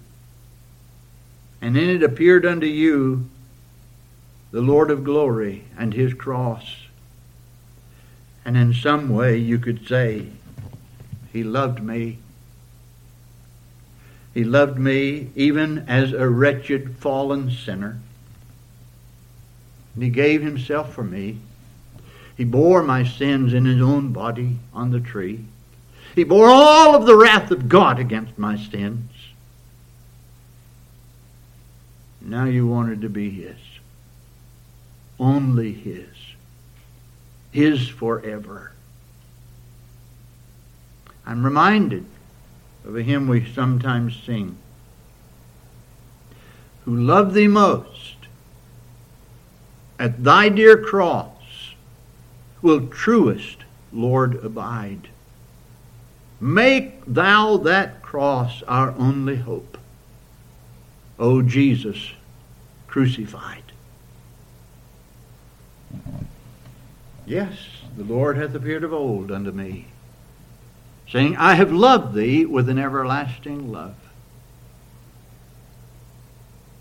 and 1.62 1.78
in 1.78 1.90
it 1.90 2.04
appeared 2.04 2.46
unto 2.46 2.66
you 2.66 3.30
the 4.52 4.62
Lord 4.62 4.92
of 4.92 5.04
glory 5.04 5.66
and 5.78 5.94
his 5.94 6.14
cross. 6.14 6.76
And 8.44 8.58
in 8.58 8.74
some 8.74 9.10
way 9.10 9.38
you 9.38 9.60
could 9.60 9.88
say, 9.88 10.26
He 11.32 11.44
loved 11.44 11.84
me. 11.84 12.18
He 14.40 14.46
loved 14.46 14.80
me 14.80 15.32
even 15.36 15.80
as 15.80 16.14
a 16.14 16.30
wretched, 16.30 16.96
fallen 16.96 17.52
sinner. 17.52 18.00
And 19.94 20.02
He 20.02 20.10
gave 20.10 20.42
Himself 20.42 20.94
for 20.94 21.04
me. 21.04 21.40
He 22.38 22.46
bore 22.46 22.82
my 22.82 23.04
sins 23.04 23.54
in 23.54 23.66
His 23.66 23.82
own 23.82 24.14
body 24.14 24.60
on 24.74 24.92
the 24.92 25.02
tree. 25.02 25.44
He 26.16 26.24
bore 26.24 26.48
all 26.48 26.96
of 26.96 27.06
the 27.06 27.18
wrath 27.18 27.52
of 27.52 27.68
God 27.68 28.00
against 28.00 28.40
my 28.40 28.56
sins. 28.56 29.12
Now 32.22 32.46
you 32.46 32.66
wanted 32.66 33.02
to 33.02 33.10
be 33.10 33.30
His. 33.30 33.60
Only 35.20 35.74
His. 35.74 36.16
His 37.52 37.90
forever. 37.90 38.72
I'm 41.26 41.44
reminded 41.44 42.06
of 42.86 42.96
a 42.96 43.04
hymn 43.04 43.28
we 43.28 43.46
sometimes 43.46 44.16
sing. 44.16 44.58
Who 46.86 46.96
loved 46.96 47.34
thee 47.34 47.48
most 47.48 48.16
at 50.00 50.24
thy 50.24 50.48
dear 50.50 50.78
cross 50.78 51.74
will 52.62 52.88
truest, 52.88 53.66
Lord, 53.92 54.44
abide. 54.44 55.10
Make 56.40 57.04
thou 57.06 57.58
that 57.58 58.02
cross 58.02 58.64
our 58.64 58.92
only 58.92 59.36
hope. 59.36 59.78
O 61.20 61.42
Jesus 61.42 62.14
crucified. 62.88 63.64
Yes, 67.26 67.58
the 67.98 68.04
Lord 68.04 68.38
hath 68.38 68.56
appeared 68.56 68.84
of 68.84 68.94
old 68.94 69.32
unto 69.32 69.52
me, 69.52 69.88
saying, 71.12 71.36
I 71.38 71.56
have 71.56 71.72
loved 71.72 72.14
thee 72.14 72.46
with 72.46 72.70
an 72.70 72.78
everlasting 72.78 73.72
love. 73.72 73.96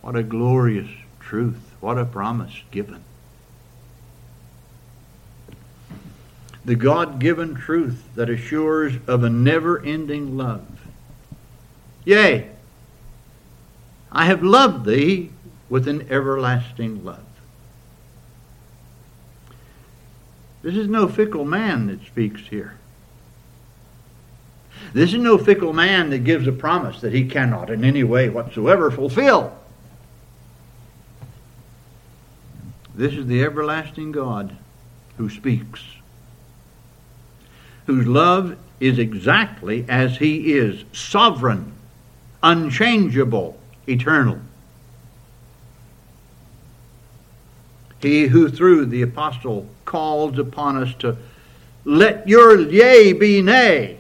What 0.03 0.17
a 0.17 0.23
glorious 0.23 0.88
truth. 1.21 1.75
What 1.81 1.99
a 1.99 2.05
promise 2.05 2.62
given. 2.71 3.03
The 6.64 6.77
God 6.77 7.19
given 7.19 7.55
truth 7.55 8.05
that 8.14 8.29
assures 8.29 8.95
of 9.07 9.23
a 9.23 9.31
never 9.31 9.83
ending 9.83 10.37
love. 10.37 10.67
Yea, 12.05 12.51
I 14.12 14.25
have 14.27 14.43
loved 14.43 14.85
thee 14.85 15.31
with 15.71 15.88
an 15.88 16.07
everlasting 16.11 17.05
love. 17.05 17.25
This 20.62 20.77
is 20.77 20.88
no 20.88 21.09
fickle 21.09 21.45
man 21.45 21.87
that 21.87 22.05
speaks 22.05 22.43
here. 22.43 22.75
This 24.92 25.12
is 25.12 25.20
no 25.20 25.38
fickle 25.38 25.72
man 25.72 26.11
that 26.11 26.20
gives 26.20 26.46
a 26.46 26.53
promise 26.53 27.01
that 27.01 27.12
he 27.12 27.27
cannot 27.27 27.70
in 27.70 27.85
any 27.85 28.05
way 28.05 28.29
whatsoever 28.29 28.90
fulfill. 28.90 29.57
This 32.94 33.14
is 33.14 33.27
the 33.27 33.44
everlasting 33.44 34.12
God 34.12 34.57
who 35.18 35.31
speaks, 35.31 35.83
whose 37.87 38.07
love 38.07 38.57
is 38.81 38.98
exactly 38.98 39.85
as 39.88 40.16
he 40.16 40.55
is 40.55 40.85
sovereign, 40.92 41.72
unchangeable, 42.42 43.59
eternal. 43.87 44.40
He 48.01 48.27
who 48.29 48.48
through 48.48 48.87
the 48.87 49.03
apostle 49.03 49.68
calls 49.85 50.38
upon 50.38 50.77
us 50.77 50.94
to 51.01 51.16
let 51.85 52.29
your 52.29 52.61
yea 52.61 53.12
be 53.12 53.42
nay. 53.42 53.98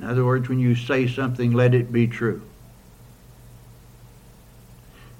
In 0.00 0.06
other 0.06 0.24
words, 0.24 0.48
when 0.48 0.58
you 0.58 0.74
say 0.74 1.08
something, 1.08 1.52
let 1.52 1.74
it 1.74 1.92
be 1.92 2.06
true. 2.06 2.42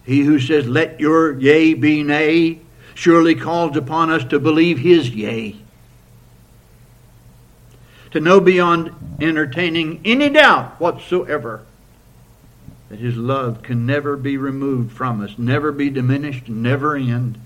He 0.04 0.20
who 0.20 0.38
says, 0.38 0.66
let 0.66 1.00
your 1.00 1.38
yea 1.38 1.74
be 1.74 2.02
nay, 2.02 2.60
surely 2.94 3.34
calls 3.34 3.76
upon 3.76 4.10
us 4.10 4.24
to 4.26 4.38
believe 4.38 4.78
his 4.78 5.10
yea. 5.10 5.56
To 8.12 8.20
know 8.20 8.40
beyond 8.40 8.94
entertaining 9.20 10.00
any 10.04 10.30
doubt 10.30 10.80
whatsoever 10.80 11.66
that 12.88 13.00
his 13.00 13.16
love 13.16 13.62
can 13.62 13.84
never 13.84 14.16
be 14.16 14.38
removed 14.38 14.92
from 14.92 15.20
us, 15.20 15.36
never 15.36 15.72
be 15.72 15.90
diminished, 15.90 16.48
never 16.48 16.96
end. 16.96 17.38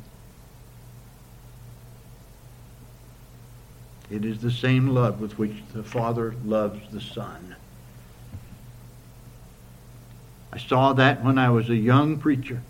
It 4.13 4.27
is 4.27 4.43
the 4.43 4.51
same 4.51 4.89
love 4.89 5.23
with 5.23 5.39
which 5.39 5.55
the 5.73 5.83
Father 5.83 6.35
loves 6.45 6.81
the 6.93 7.01
Son. 7.01 7.57
I 10.53 10.59
saw 10.59 10.93
that 10.93 11.25
when 11.25 11.39
I 11.39 11.49
was 11.49 11.71
a 11.71 11.77
young 11.77 12.19
preacher. 12.19 12.61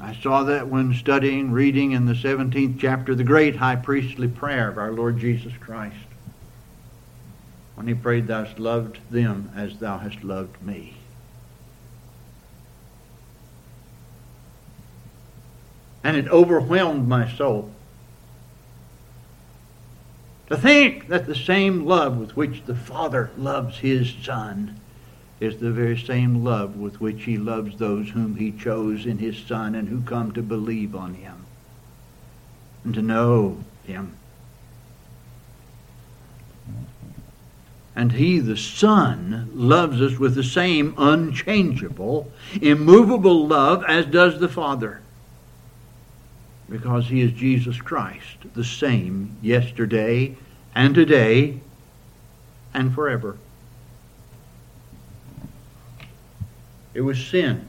I 0.00 0.14
saw 0.14 0.44
that 0.44 0.68
when 0.68 0.94
studying, 0.94 1.50
reading 1.50 1.90
in 1.90 2.06
the 2.06 2.12
17th 2.12 2.78
chapter, 2.78 3.16
the 3.16 3.24
great 3.24 3.56
high 3.56 3.74
priestly 3.74 4.28
prayer 4.28 4.68
of 4.68 4.78
our 4.78 4.92
Lord 4.92 5.18
Jesus 5.18 5.52
Christ 5.58 5.96
when 7.74 7.88
he 7.88 7.94
prayed, 7.94 8.28
Thou 8.28 8.44
hast 8.44 8.60
loved 8.60 8.98
them 9.10 9.50
as 9.56 9.78
thou 9.78 9.98
hast 9.98 10.22
loved 10.22 10.62
me. 10.62 10.94
And 16.04 16.16
it 16.16 16.28
overwhelmed 16.28 17.08
my 17.08 17.28
soul. 17.28 17.72
To 20.48 20.56
think 20.56 21.08
that 21.08 21.26
the 21.26 21.34
same 21.34 21.84
love 21.84 22.16
with 22.16 22.34
which 22.34 22.64
the 22.64 22.74
Father 22.74 23.30
loves 23.36 23.78
his 23.78 24.14
Son 24.22 24.80
is 25.40 25.58
the 25.58 25.70
very 25.70 25.98
same 25.98 26.42
love 26.42 26.76
with 26.76 27.00
which 27.00 27.24
he 27.24 27.36
loves 27.36 27.76
those 27.76 28.10
whom 28.10 28.36
he 28.36 28.50
chose 28.50 29.04
in 29.04 29.18
his 29.18 29.36
Son 29.36 29.74
and 29.74 29.88
who 29.88 30.00
come 30.00 30.32
to 30.32 30.42
believe 30.42 30.94
on 30.94 31.14
him 31.14 31.44
and 32.82 32.94
to 32.94 33.02
know 33.02 33.62
him. 33.84 34.14
And 37.94 38.12
he, 38.12 38.38
the 38.38 38.56
Son, 38.56 39.50
loves 39.52 40.00
us 40.00 40.18
with 40.18 40.34
the 40.34 40.44
same 40.44 40.94
unchangeable, 40.96 42.30
immovable 42.62 43.46
love 43.46 43.84
as 43.86 44.06
does 44.06 44.40
the 44.40 44.48
Father. 44.48 45.00
Because 46.68 47.06
he 47.06 47.22
is 47.22 47.32
Jesus 47.32 47.80
Christ, 47.80 48.36
the 48.54 48.64
same 48.64 49.36
yesterday 49.40 50.36
and 50.74 50.94
today 50.94 51.60
and 52.74 52.94
forever. 52.94 53.38
It 56.92 57.00
was 57.00 57.24
sin. 57.24 57.66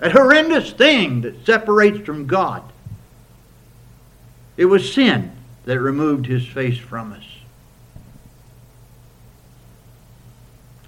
A 0.00 0.10
horrendous 0.10 0.70
thing 0.70 1.22
that 1.22 1.44
separates 1.44 2.00
from 2.06 2.26
God. 2.26 2.62
It 4.56 4.66
was 4.66 4.92
sin 4.92 5.32
that 5.64 5.80
removed 5.80 6.26
his 6.26 6.46
face 6.46 6.78
from 6.78 7.12
us. 7.12 7.24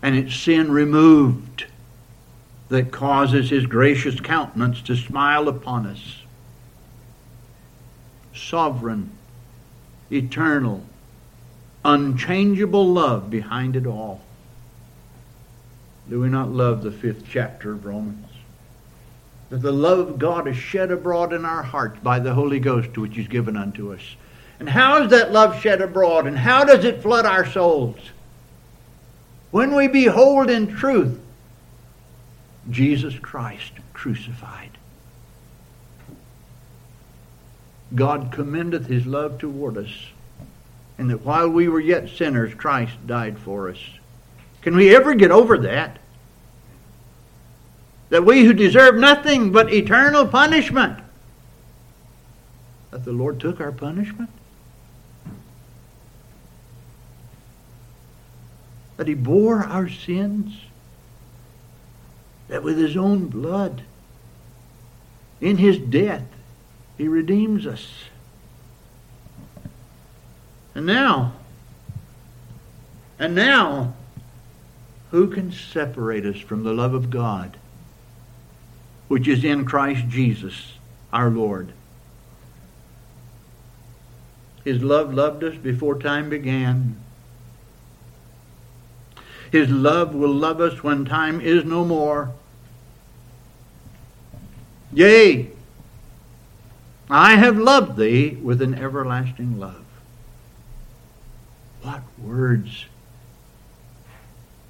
and 0.03 0.17
it's 0.17 0.35
sin 0.35 0.71
removed 0.73 1.67
that 2.69 2.91
causes 2.91 3.51
his 3.51 3.67
gracious 3.67 4.21
countenance 4.21 4.83
to 4.83 4.97
smile 4.97 5.49
upon 5.49 5.87
us. 5.87 6.22
Sovereign, 8.53 9.11
eternal, 10.11 10.85
unchangeable 11.87 12.87
love 12.87 13.31
behind 13.31 13.77
it 13.77 13.87
all. 13.87 14.21
Do 16.11 16.21
we 16.21 16.29
not 16.29 16.51
love 16.51 16.83
the 16.83 16.93
fifth 16.93 17.25
chapter 17.27 17.73
of 17.73 17.87
Romans? 17.87 18.29
That 19.49 19.63
the 19.63 19.73
love 19.73 20.01
of 20.01 20.19
God 20.19 20.47
is 20.47 20.59
shed 20.59 20.91
abroad 20.91 21.33
in 21.33 21.47
our 21.47 21.63
hearts 21.63 21.99
by 22.03 22.19
the 22.19 22.35
Holy 22.35 22.61
Ghost 22.61 22.99
which 22.99 23.17
is 23.17 23.27
given 23.27 23.57
unto 23.57 23.91
us. 23.95 24.03
And 24.61 24.69
how 24.69 25.03
is 25.03 25.11
that 25.13 25.33
love 25.33 25.59
shed 25.59 25.81
abroad? 25.81 26.27
And 26.27 26.37
how 26.37 26.63
does 26.63 26.85
it 26.85 27.01
flood 27.01 27.25
our 27.25 27.47
souls? 27.47 27.97
when 29.51 29.75
we 29.75 29.87
behold 29.89 30.51
in 30.51 30.67
truth 30.67 31.19
Jesus 32.71 33.19
Christ 33.19 33.73
crucified. 33.93 34.79
God 37.95 38.33
commendeth 38.33 38.87
his 38.87 39.07
love 39.07 39.39
toward 39.39 39.77
us, 39.77 39.91
and 40.99 41.11
that 41.11 41.23
while 41.23 41.49
we 41.49 41.69
were 41.69 41.81
yet 41.81 42.09
sinners, 42.09 42.55
Christ 42.55 42.95
died 43.07 43.39
for 43.39 43.69
us. 43.69 43.79
Can 44.63 44.77
we 44.77 44.95
ever 44.95 45.15
get 45.15 45.31
over 45.31 45.59
that? 45.59 45.99
That 48.11 48.25
we 48.25 48.45
who 48.45 48.53
deserve 48.53 48.97
nothing 48.97 49.53
but 49.53 49.73
eternal 49.73 50.27
punishment, 50.27 50.99
that 52.91 53.05
the 53.05 53.13
Lord 53.13 53.41
took 53.41 53.61
our 53.61 53.73
punishment? 53.73 54.31
that 59.03 59.09
he 59.09 59.15
bore 59.15 59.65
our 59.65 59.89
sins, 59.89 60.55
that 62.47 62.63
with 62.63 62.79
his 62.79 62.97
own 62.97 63.27
blood, 63.27 63.83
in 65.41 65.57
his 65.57 65.77
death, 65.77 66.23
he 67.03 67.09
redeems 67.09 67.67
us. 67.67 68.05
And 70.73 70.87
now, 70.87 71.33
and 73.19 73.35
now, 73.35 73.95
who 75.11 75.27
can 75.27 75.51
separate 75.51 76.25
us 76.25 76.39
from 76.39 76.63
the 76.63 76.73
love 76.73 76.95
of 76.95 77.11
God, 77.11 77.57
which 79.09 79.27
is 79.27 79.43
in 79.43 79.65
Christ 79.65 80.07
Jesus 80.09 80.75
our 81.13 81.29
Lord? 81.29 81.73
His 84.65 84.81
love 84.81 85.13
loved 85.13 85.43
us 85.43 85.57
before 85.57 85.99
time 85.99 86.31
began. 86.31 86.97
His 89.51 89.69
love 89.69 90.15
will 90.15 90.33
love 90.33 90.61
us 90.61 90.85
when 90.85 91.05
time 91.05 91.41
is 91.41 91.65
no 91.65 91.85
more. 91.85 92.33
Yea, 94.93 95.51
I 97.15 97.35
have 97.35 97.59
loved 97.59 97.99
thee 97.99 98.39
with 98.43 98.63
an 98.63 98.75
everlasting 98.75 99.61
love. 99.61 99.85
What 101.83 102.01
words! 102.19 102.87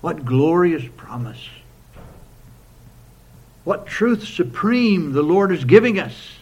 What 0.00 0.24
glorious 0.24 0.82
promise! 0.96 1.48
What 3.62 3.86
truth 3.86 4.26
supreme 4.26 5.12
the 5.12 5.22
Lord 5.22 5.52
is 5.52 5.64
giving 5.64 6.00
us! 6.00 6.38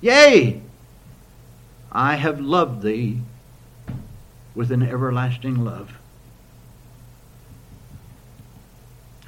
Yea, 0.00 0.60
I 1.92 2.16
have 2.16 2.40
loved 2.40 2.82
thee 2.82 3.20
with 4.56 4.72
an 4.72 4.82
everlasting 4.82 5.64
love. 5.64 6.00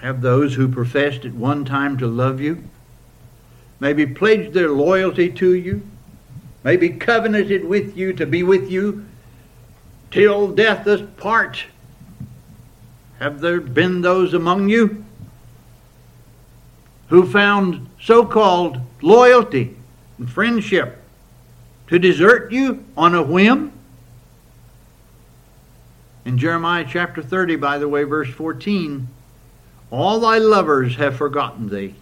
have 0.01 0.23
those 0.23 0.55
who 0.55 0.67
professed 0.67 1.25
at 1.25 1.35
one 1.35 1.65
time 1.65 1.99
to 1.99 2.09
love 2.09 2.41
you, 2.41 2.65
maybe 3.81 4.07
pledged 4.07 4.53
their 4.53 4.71
loyalty 4.71 5.31
to 5.31 5.55
you, 5.55 5.83
maybe 6.65 6.91
covenanted 6.91 7.65
with 7.65 7.97
you 7.97 8.13
to 8.13 8.27
be 8.27 8.43
with 8.43 8.71
you 8.71 9.05
till 10.11 10.49
death 10.49 10.87
us 10.87 11.03
part, 11.17 11.65
Have 13.19 13.41
there 13.41 13.61
been 13.61 14.01
those 14.01 14.33
among 14.33 14.69
you 14.69 15.05
who 17.09 17.27
found 17.27 17.89
so 18.01 18.25
called 18.25 18.81
loyalty 19.03 19.77
and 20.19 20.31
friendship 20.31 21.03
to 21.89 21.99
desert 21.99 22.53
you 22.53 22.85
on 22.97 23.15
a 23.15 23.23
whim? 23.23 23.73
In 26.25 26.39
Jeremiah 26.39 26.87
chapter 26.89 27.23
30, 27.23 27.57
by 27.57 27.79
the 27.79 27.89
way, 27.89 28.05
verse 28.05 28.29
14, 28.29 29.09
all 29.91 30.21
thy 30.21 30.39
lovers 30.39 30.97
have 30.97 31.17
forgotten 31.17 31.71
thee. 31.71 31.95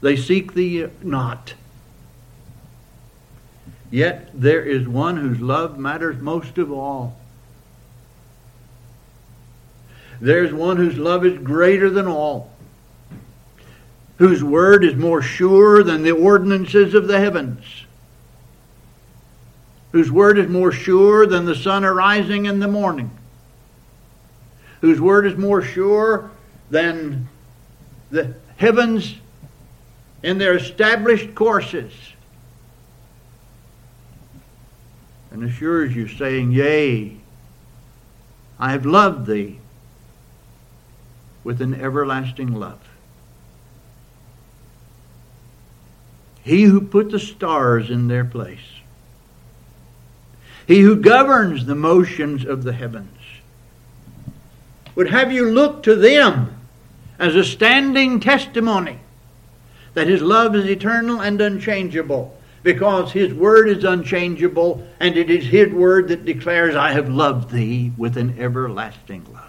They 0.00 0.16
seek 0.16 0.54
thee 0.54 0.86
not. 1.02 1.54
Yet 3.90 4.30
there 4.32 4.62
is 4.62 4.88
one 4.88 5.16
whose 5.16 5.40
love 5.40 5.78
matters 5.78 6.20
most 6.20 6.58
of 6.58 6.70
all. 6.70 7.18
There's 10.20 10.52
one 10.52 10.76
whose 10.76 10.96
love 10.96 11.24
is 11.24 11.38
greater 11.38 11.90
than 11.90 12.06
all, 12.06 12.52
whose 14.18 14.44
word 14.44 14.84
is 14.84 14.94
more 14.94 15.22
sure 15.22 15.82
than 15.82 16.02
the 16.02 16.12
ordinances 16.12 16.94
of 16.94 17.08
the 17.08 17.18
heavens, 17.18 17.64
whose 19.92 20.12
word 20.12 20.38
is 20.38 20.48
more 20.48 20.72
sure 20.72 21.26
than 21.26 21.46
the 21.46 21.54
sun 21.54 21.84
arising 21.84 22.44
in 22.46 22.60
the 22.60 22.68
morning, 22.68 23.10
whose 24.82 25.00
word 25.00 25.26
is 25.26 25.36
more 25.36 25.62
sure 25.62 26.30
than 26.70 27.28
the 28.10 28.34
heavens 28.56 29.16
in 30.22 30.38
their 30.38 30.56
established 30.56 31.34
courses, 31.34 31.92
and 35.30 35.44
assures 35.44 35.94
you, 35.94 36.08
saying, 36.08 36.52
Yea, 36.52 37.16
I 38.58 38.72
have 38.72 38.84
loved 38.84 39.26
thee 39.26 39.58
with 41.44 41.62
an 41.62 41.74
everlasting 41.74 42.52
love. 42.54 42.80
He 46.42 46.64
who 46.64 46.80
put 46.80 47.10
the 47.10 47.18
stars 47.18 47.90
in 47.90 48.08
their 48.08 48.24
place. 48.24 48.58
He 50.66 50.80
who 50.80 50.96
governs 50.96 51.66
the 51.66 51.74
motions 51.74 52.44
of 52.44 52.62
the 52.62 52.72
heavens 52.72 53.18
would 54.94 55.10
have 55.10 55.32
you 55.32 55.50
look 55.50 55.82
to 55.84 55.96
them 55.96 56.56
as 57.18 57.34
a 57.34 57.44
standing 57.44 58.20
testimony 58.20 58.98
that 59.94 60.06
his 60.06 60.22
love 60.22 60.54
is 60.54 60.66
eternal 60.66 61.20
and 61.20 61.40
unchangeable 61.40 62.36
because 62.62 63.12
his 63.12 63.32
word 63.32 63.68
is 63.68 63.84
unchangeable 63.84 64.86
and 65.00 65.16
it 65.16 65.30
is 65.30 65.46
his 65.46 65.72
word 65.72 66.08
that 66.08 66.24
declares, 66.24 66.76
I 66.76 66.92
have 66.92 67.08
loved 67.08 67.50
thee 67.50 67.92
with 67.96 68.16
an 68.16 68.38
everlasting 68.38 69.26
love. 69.32 69.46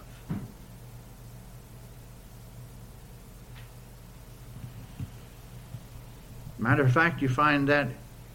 Matter 6.57 6.83
of 6.83 6.93
fact, 6.93 7.21
you 7.21 7.29
find 7.29 7.67
that 7.69 7.87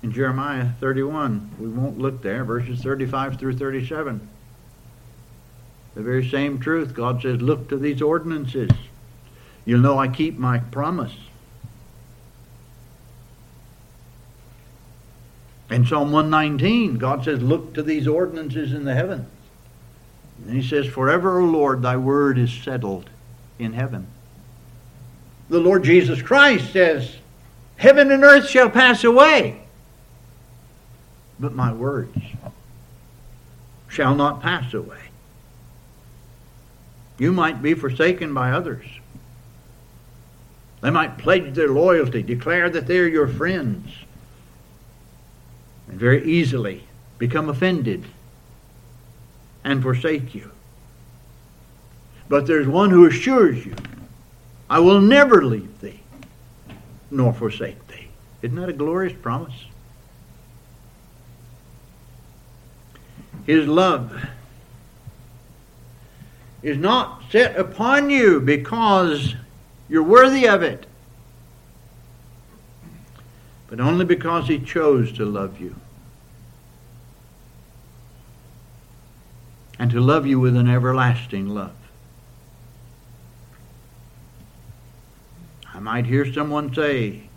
in 0.03 0.13
Jeremiah 0.13 0.69
31. 0.81 1.51
We 1.59 1.69
won't 1.69 1.99
look 1.99 2.23
there, 2.23 2.45
verses 2.45 2.81
35 2.81 3.39
through 3.39 3.57
37. 3.57 4.29
The 5.95 6.03
very 6.03 6.29
same 6.29 6.59
truth. 6.59 6.95
God 6.95 7.23
says, 7.23 7.41
Look 7.41 7.69
to 7.71 7.77
these 7.77 8.03
ordinances. 8.03 8.71
You'll 9.65 9.81
know 9.81 9.99
I 9.99 10.09
keep 10.09 10.39
my 10.39 10.59
promise. 10.59 11.17
In 15.71 15.85
Psalm 15.85 16.13
119, 16.13 16.97
God 16.99 17.25
says, 17.25 17.43
Look 17.43 17.75
to 17.75 17.83
these 17.83 18.07
ordinances 18.07 18.73
in 18.73 18.85
the 18.85 18.95
heavens. 18.95 19.29
And 20.45 20.55
he 20.55 20.67
says, 20.67 20.87
Forever, 20.87 21.41
O 21.41 21.45
Lord, 21.45 21.83
thy 21.83 21.97
word 21.97 22.39
is 22.39 22.53
settled 22.53 23.11
in 23.59 23.73
heaven. 23.73 24.07
The 25.49 25.61
Lord 25.61 25.85
Jesus 25.85 26.23
Christ 26.23 26.73
says, 26.73 27.17
Heaven 27.77 28.11
and 28.11 28.23
earth 28.25 28.49
shall 28.49 28.71
pass 28.71 29.05
away, 29.05 29.61
but 31.39 31.53
my 31.53 31.73
words 31.73 32.19
shall 33.89 34.15
not 34.15 34.43
pass 34.43 34.73
away. 34.73 34.99
You 37.19 37.33
might 37.33 37.63
be 37.63 37.75
forsaken 37.75 38.35
by 38.35 38.53
others. 38.53 38.85
They 40.81 40.91
might 40.91 41.19
pledge 41.19 41.55
their 41.55 41.69
loyalty, 41.69 42.23
declare 42.23 42.69
that 42.71 42.87
they're 42.87 43.09
your 43.09 43.29
friends, 43.29 43.91
and 45.89 45.99
very 45.99 46.25
easily 46.25 46.85
become 47.19 47.49
offended 47.49 48.05
and 49.65 49.83
forsake 49.83 50.35
you. 50.35 50.51
But 52.29 52.47
there's 52.47 52.67
one 52.67 52.91
who 52.91 53.07
assures 53.07 53.65
you, 53.65 53.75
I 54.69 54.81
will 54.81 55.01
never 55.01 55.45
leave 55.45 55.81
thee 55.81 56.01
nor 57.11 57.33
forsake 57.33 57.87
thee. 57.89 58.09
Isn't 58.43 58.57
that 58.57 58.69
a 58.69 58.73
glorious 58.73 59.17
promise? 59.21 59.67
His 63.47 63.69
love 63.69 64.13
is 66.63 66.77
not 66.77 67.23
set 67.31 67.57
upon 67.57 68.11
you 68.11 68.41
because 68.41 69.35
you're 69.89 70.03
worthy 70.03 70.49
of 70.49 70.63
it, 70.63 70.87
but 73.69 73.81
only 73.81 74.05
because 74.05 74.49
He 74.49 74.59
chose 74.59 75.13
to 75.13 75.25
love 75.25 75.61
you. 75.61 75.75
And 79.79 79.91
to 79.91 80.01
love 80.01 80.27
you 80.27 80.41
with 80.41 80.57
an 80.57 80.69
everlasting 80.69 81.49
love. 81.49 81.77
I 85.75 85.79
might 85.81 86.07
hear 86.07 86.33
someone 86.33 86.75
say, 86.75 87.29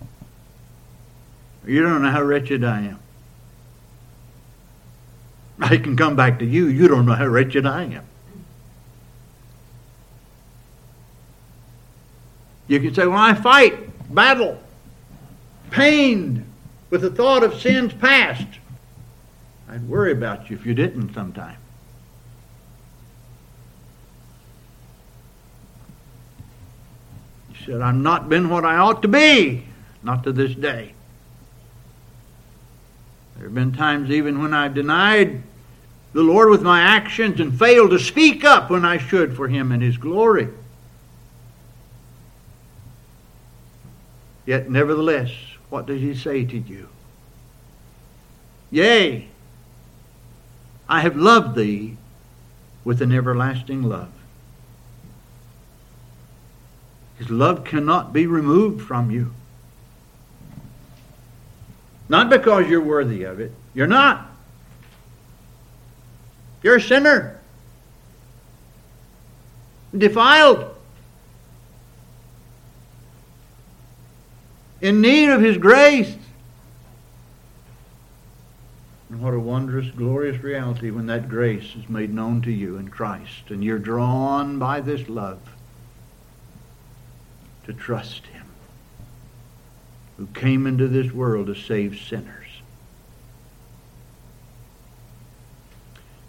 You 1.65 1.81
don't 1.81 2.01
know 2.01 2.11
how 2.11 2.23
wretched 2.23 2.63
I 2.63 2.81
am. 2.81 2.99
I 5.59 5.75
can 5.77 5.97
come 5.97 6.15
back 6.15 6.39
to 6.39 6.45
you. 6.45 6.67
You 6.67 6.87
don't 6.87 7.05
know 7.05 7.13
how 7.15 7.27
wretched 7.27 7.65
I 7.65 7.83
am. 7.83 8.05
You 12.69 12.79
can 12.79 12.93
say, 12.93 13.05
Well, 13.05 13.17
I 13.17 13.33
fight, 13.33 14.13
battle, 14.13 14.61
pained 15.71 16.45
with 16.89 17.01
the 17.01 17.09
thought 17.09 17.43
of 17.43 17.59
sins 17.59 17.93
past. 17.93 18.47
I'd 19.69 19.87
worry 19.87 20.11
about 20.11 20.49
you 20.49 20.55
if 20.55 20.65
you 20.65 20.73
didn't 20.73 21.13
sometime. 21.13 21.57
He 27.53 27.65
said, 27.65 27.81
I've 27.81 27.95
not 27.95 28.29
been 28.29 28.49
what 28.49 28.65
I 28.65 28.77
ought 28.77 29.01
to 29.03 29.07
be, 29.07 29.65
not 30.01 30.23
to 30.23 30.31
this 30.31 30.55
day. 30.55 30.93
There 33.35 33.45
have 33.45 33.53
been 33.53 33.71
times 33.71 34.09
even 34.09 34.41
when 34.41 34.53
I've 34.53 34.73
denied 34.73 35.43
the 36.13 36.23
Lord 36.23 36.49
with 36.49 36.63
my 36.63 36.81
actions 36.81 37.39
and 37.39 37.57
failed 37.57 37.91
to 37.91 37.99
speak 37.99 38.43
up 38.43 38.69
when 38.69 38.83
I 38.83 38.97
should 38.97 39.35
for 39.35 39.47
Him 39.47 39.71
and 39.71 39.81
His 39.81 39.97
glory. 39.97 40.49
Yet, 44.45 44.69
nevertheless, 44.69 45.29
what 45.69 45.85
does 45.85 46.01
He 46.01 46.15
say 46.15 46.45
to 46.45 46.57
you? 46.57 46.89
Yea, 48.71 49.27
I 50.87 51.01
have 51.01 51.15
loved 51.15 51.55
thee 51.55 51.97
with 52.83 53.01
an 53.01 53.11
everlasting 53.11 53.83
love. 53.83 54.11
His 57.17 57.29
love 57.29 57.63
cannot 57.63 58.13
be 58.13 58.25
removed 58.25 58.81
from 58.81 59.11
you. 59.11 59.33
Not 62.07 62.29
because 62.29 62.67
you're 62.67 62.81
worthy 62.81 63.23
of 63.23 63.39
it. 63.39 63.51
You're 63.73 63.87
not. 63.87 64.31
You're 66.63 66.77
a 66.77 66.81
sinner. 66.81 67.39
Defiled. 69.95 70.68
In 74.81 75.01
need 75.01 75.29
of 75.29 75.41
His 75.41 75.57
grace. 75.57 76.15
And 79.09 79.21
what 79.21 79.33
a 79.33 79.39
wondrous, 79.39 79.89
glorious 79.89 80.41
reality 80.43 80.91
when 80.91 81.07
that 81.07 81.29
grace 81.29 81.75
is 81.75 81.89
made 81.89 82.13
known 82.13 82.41
to 82.43 82.51
you 82.51 82.77
in 82.77 82.89
Christ 82.89 83.49
and 83.49 83.63
you're 83.63 83.79
drawn 83.79 84.59
by 84.59 84.81
this 84.81 85.09
love 85.09 85.39
to 87.65 87.73
trust 87.73 88.27
him, 88.27 88.45
who 90.17 90.27
came 90.27 90.65
into 90.65 90.87
this 90.87 91.11
world 91.11 91.47
to 91.47 91.55
save 91.55 91.99
sinners. 91.99 92.47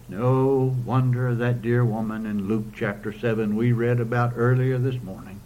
No 0.09 0.76
wonder 0.84 1.34
that 1.34 1.62
dear 1.62 1.84
woman 1.84 2.26
in 2.26 2.48
Luke 2.48 2.74
chapter 2.74 3.12
7 3.12 3.57
we 3.57 3.72
read 3.72 4.01
about 4.01 4.32
earlier 4.36 4.76
this 4.78 5.01
morning 5.03 5.39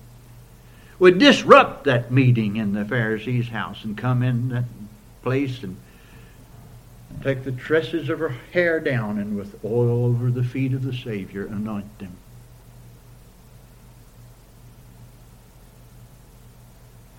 would 0.98 1.18
disrupt 1.18 1.84
that 1.84 2.10
meeting 2.10 2.56
in 2.56 2.72
the 2.72 2.84
Pharisee's 2.84 3.48
house 3.48 3.84
and 3.84 3.96
come 3.96 4.22
in 4.22 4.48
that 4.50 4.64
place 5.22 5.62
and 5.62 5.76
take 7.22 7.44
the 7.44 7.52
tresses 7.52 8.08
of 8.08 8.18
her 8.18 8.36
hair 8.52 8.80
down 8.80 9.18
and 9.18 9.36
with 9.36 9.64
oil 9.64 10.04
over 10.04 10.30
the 10.30 10.44
feet 10.44 10.72
of 10.72 10.84
the 10.84 10.92
Savior 10.92 11.46
anoint 11.46 11.98
them. 11.98 12.16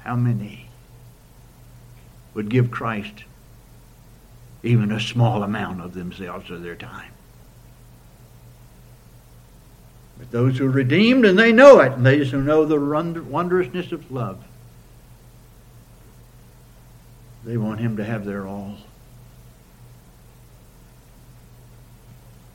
How 0.03 0.15
many 0.15 0.67
would 2.35 2.49
give 2.49 2.69
Christ 2.69 3.23
even 4.61 4.91
a 4.91 4.99
small 4.99 5.41
amount 5.41 5.81
of 5.81 5.93
themselves 5.95 6.51
or 6.51 6.59
their 6.59 6.75
time? 6.75 7.14
But 10.17 10.31
those 10.31 10.57
who 10.57 10.67
are 10.67 10.71
redeemed 10.71 11.25
and 11.25 11.37
they 11.37 11.51
know 11.51 11.79
it, 11.81 11.93
and 11.93 12.05
those 12.05 12.31
who 12.31 12.41
know 12.41 12.65
the 12.65 12.79
wondrousness 12.79 13.91
of 13.91 14.11
love, 14.11 14.43
they 17.43 17.57
want 17.57 17.79
him 17.79 17.97
to 17.97 18.03
have 18.03 18.25
their 18.25 18.47
all. 18.47 18.77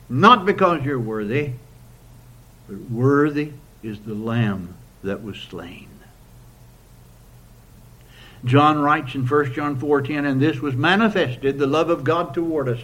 Not 0.08 0.44
because 0.44 0.82
you're 0.82 0.98
worthy, 0.98 1.52
but 2.68 2.80
worthy 2.90 3.52
is 3.82 4.00
the 4.00 4.14
Lamb 4.14 4.74
that 5.04 5.22
was 5.22 5.36
slain. 5.36 5.88
John 8.44 8.80
writes 8.80 9.14
in 9.14 9.26
1 9.26 9.52
John 9.52 9.76
4:10, 9.76 10.24
and 10.24 10.40
this 10.40 10.60
was 10.60 10.74
manifested, 10.74 11.58
the 11.58 11.66
love 11.66 11.90
of 11.90 12.04
God 12.04 12.34
toward 12.34 12.68
us, 12.68 12.80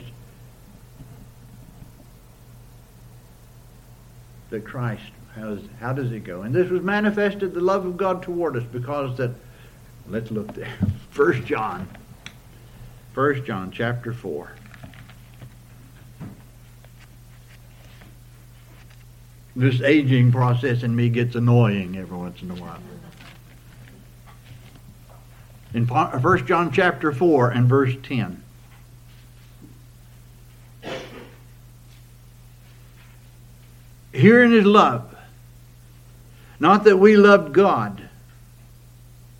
that 4.50 4.64
Christ 4.64 5.02
has, 5.34 5.60
how 5.80 5.92
does 5.92 6.12
it 6.12 6.24
go? 6.24 6.42
And 6.42 6.54
this 6.54 6.70
was 6.70 6.82
manifested, 6.82 7.54
the 7.54 7.60
love 7.60 7.84
of 7.84 7.96
God 7.96 8.22
toward 8.22 8.56
us, 8.56 8.64
because 8.64 9.16
that, 9.18 9.32
let's 10.08 10.30
look 10.30 10.54
there. 10.54 10.72
First 11.10 11.44
John, 11.46 11.88
First 13.12 13.44
John 13.44 13.70
chapter 13.70 14.12
4. 14.12 14.50
This 19.56 19.80
aging 19.80 20.32
process 20.32 20.82
in 20.82 20.94
me 20.94 21.08
gets 21.08 21.34
annoying 21.34 21.96
every 21.96 22.16
once 22.16 22.42
in 22.42 22.50
a 22.50 22.54
while. 22.54 22.78
In 25.72 25.86
1 25.86 26.46
John 26.46 26.70
chapter 26.70 27.10
4 27.10 27.50
and 27.50 27.66
verse 27.66 27.94
10. 28.02 28.42
Herein 34.26 34.52
is 34.52 34.64
love. 34.64 35.14
Not 36.58 36.82
that 36.82 36.96
we 36.96 37.16
loved 37.16 37.52
God, 37.52 38.08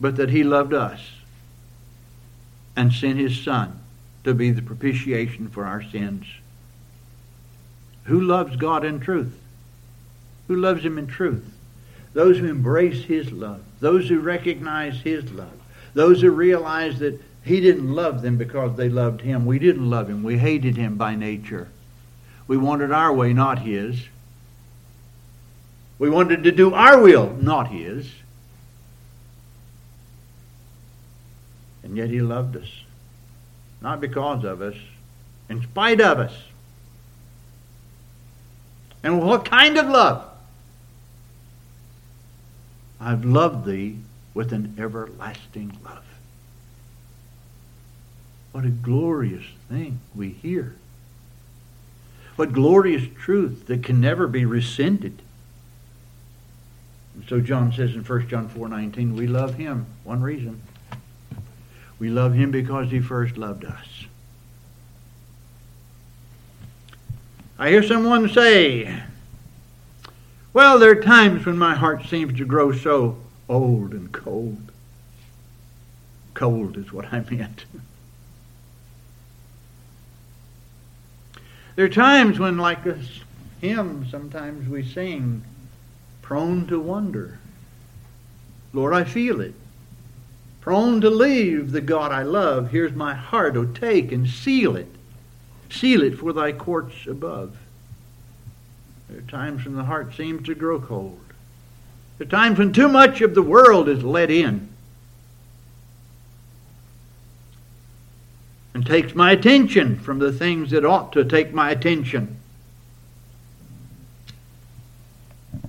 but 0.01 0.15
that 0.15 0.31
He 0.31 0.45
loved 0.45 0.73
us 0.73 1.01
and 2.77 2.93
sent 2.93 3.19
His 3.19 3.37
Son 3.37 3.81
to 4.23 4.33
be 4.33 4.53
the 4.53 4.63
propitiation 4.63 5.49
for 5.49 5.65
our 5.65 5.83
sins. 5.83 6.27
Who 8.05 8.21
loves 8.21 8.55
God 8.55 8.85
in 8.85 9.01
truth? 9.01 9.37
Who 10.47 10.55
loves 10.55 10.85
Him 10.85 10.99
in 10.99 11.09
truth? 11.09 11.53
Those 12.13 12.39
who 12.39 12.47
embrace 12.47 13.07
His 13.07 13.33
love, 13.33 13.65
those 13.81 14.09
who 14.09 14.21
recognize 14.21 15.01
His 15.01 15.33
love, 15.33 15.59
those 15.95 16.21
who 16.21 16.31
realize 16.31 17.01
that 17.01 17.21
He 17.43 17.61
didn't 17.61 17.93
love 17.93 18.23
them 18.23 18.39
because 18.39 18.77
they 18.77 18.89
loved 18.89 19.23
Him. 19.23 19.47
We 19.47 19.59
didn't 19.59 19.91
love 19.91 20.09
Him, 20.09 20.23
we 20.23 20.39
hated 20.39 20.77
Him 20.77 20.95
by 20.95 21.17
nature. 21.17 21.71
We 22.47 22.57
wanted 22.57 22.93
our 22.93 23.13
way, 23.13 23.33
not 23.33 23.59
His. 23.59 24.07
We 25.99 26.11
wanted 26.11 26.45
to 26.45 26.53
do 26.53 26.75
our 26.75 27.01
will, 27.01 27.35
not 27.41 27.69
His. 27.69 28.11
And 31.83 31.97
yet 31.97 32.11
He 32.11 32.21
loved 32.21 32.57
us. 32.57 32.69
Not 33.81 34.01
because 34.01 34.45
of 34.45 34.61
us, 34.61 34.77
in 35.49 35.63
spite 35.63 36.01
of 36.01 36.19
us. 36.19 36.35
And 39.03 39.23
what 39.23 39.45
kind 39.45 39.79
of 39.79 39.87
love? 39.87 40.25
I've 43.01 43.25
loved 43.25 43.67
thee 43.67 43.99
with 44.35 44.53
an 44.53 44.75
everlasting 44.79 45.79
love. 45.85 46.05
What 48.53 48.65
a 48.65 48.71
glorious 48.71 49.45
thing 49.69 50.01
we 50.15 50.31
hear. 50.31 50.75
What 52.37 52.53
glorious 52.53 53.05
truth 53.19 53.67
that 53.67 53.83
can 53.83 54.01
never 54.01 54.27
be 54.27 54.45
rescinded. 54.45 55.23
So 57.29 57.41
John 57.41 57.73
says 57.73 57.95
in 57.95 58.05
1 58.05 58.29
John 58.29 58.49
4:19, 58.49 59.17
we 59.17 59.27
love 59.27 59.55
him. 59.55 59.87
One 60.05 60.23
reason. 60.23 60.61
We 61.99 62.11
love 62.11 62.35
him 62.35 62.51
because 62.51 62.91
he 62.91 63.01
first 63.01 63.37
loved 63.37 63.65
us. 63.65 64.07
I 67.59 67.71
hear 67.71 67.83
someone 67.83 68.29
say, 68.29 69.03
well, 70.53 70.79
there 70.79 70.91
are 70.91 71.03
times 71.03 71.47
when 71.47 71.57
my 71.57 71.75
heart 71.75 72.05
seems 72.05 72.37
to 72.39 72.45
grow 72.45 72.73
so 72.73 73.17
old 73.49 73.93
and 73.93 74.13
cold. 74.13 74.71
Cold 76.35 76.77
is 76.77 76.93
what 76.93 77.13
I 77.13 77.25
meant. 77.31 77.65
there 81.77 81.85
are 81.85 81.91
times 81.91 82.39
when, 82.39 82.57
like 82.57 82.85
a 82.87 82.99
hymn, 83.61 84.07
sometimes 84.11 84.69
we 84.69 84.83
sing, 84.83 85.45
prone 86.27 86.67
to 86.67 86.81
wonder. 86.81 87.39
Lord, 88.73 88.93
I 88.93 89.05
feel 89.05 89.41
it. 89.41 89.55
Prone 90.61 91.01
to 91.03 91.09
leave 91.09 91.71
the 91.71 91.81
God 91.81 92.11
I 92.11 92.25
love. 92.25 92.73
Here's 92.73 92.95
my 92.95 93.15
heart, 93.15 93.57
O 93.57 93.65
take 93.65 94.11
and 94.11 94.29
seal 94.29 94.75
it. 94.75 94.89
Seal 95.71 96.03
it 96.03 96.19
for 96.19 96.33
thy 96.33 96.51
courts 96.51 97.07
above. 97.07 97.57
There 99.09 99.21
are 99.21 99.31
times 99.31 99.65
when 99.65 99.77
the 99.77 99.85
heart 99.85 100.17
seems 100.17 100.45
to 100.47 100.57
grow 100.57 100.81
cold. 100.81 101.21
There 102.19 102.27
are 102.27 102.31
times 102.31 102.59
when 102.59 102.73
too 102.73 102.89
much 102.89 103.21
of 103.21 103.37
the 103.37 103.43
world 103.43 103.89
is 103.89 104.03
let 104.03 104.29
in 104.29 104.69
and 108.75 108.85
takes 108.85 109.15
my 109.15 109.31
attention 109.31 110.01
from 110.01 110.19
the 110.19 110.33
things 110.33 110.73
that 110.73 110.85
ought 110.85 111.13
to 111.13 111.25
take 111.25 111.55
my 111.55 111.71
attention. 111.71 112.41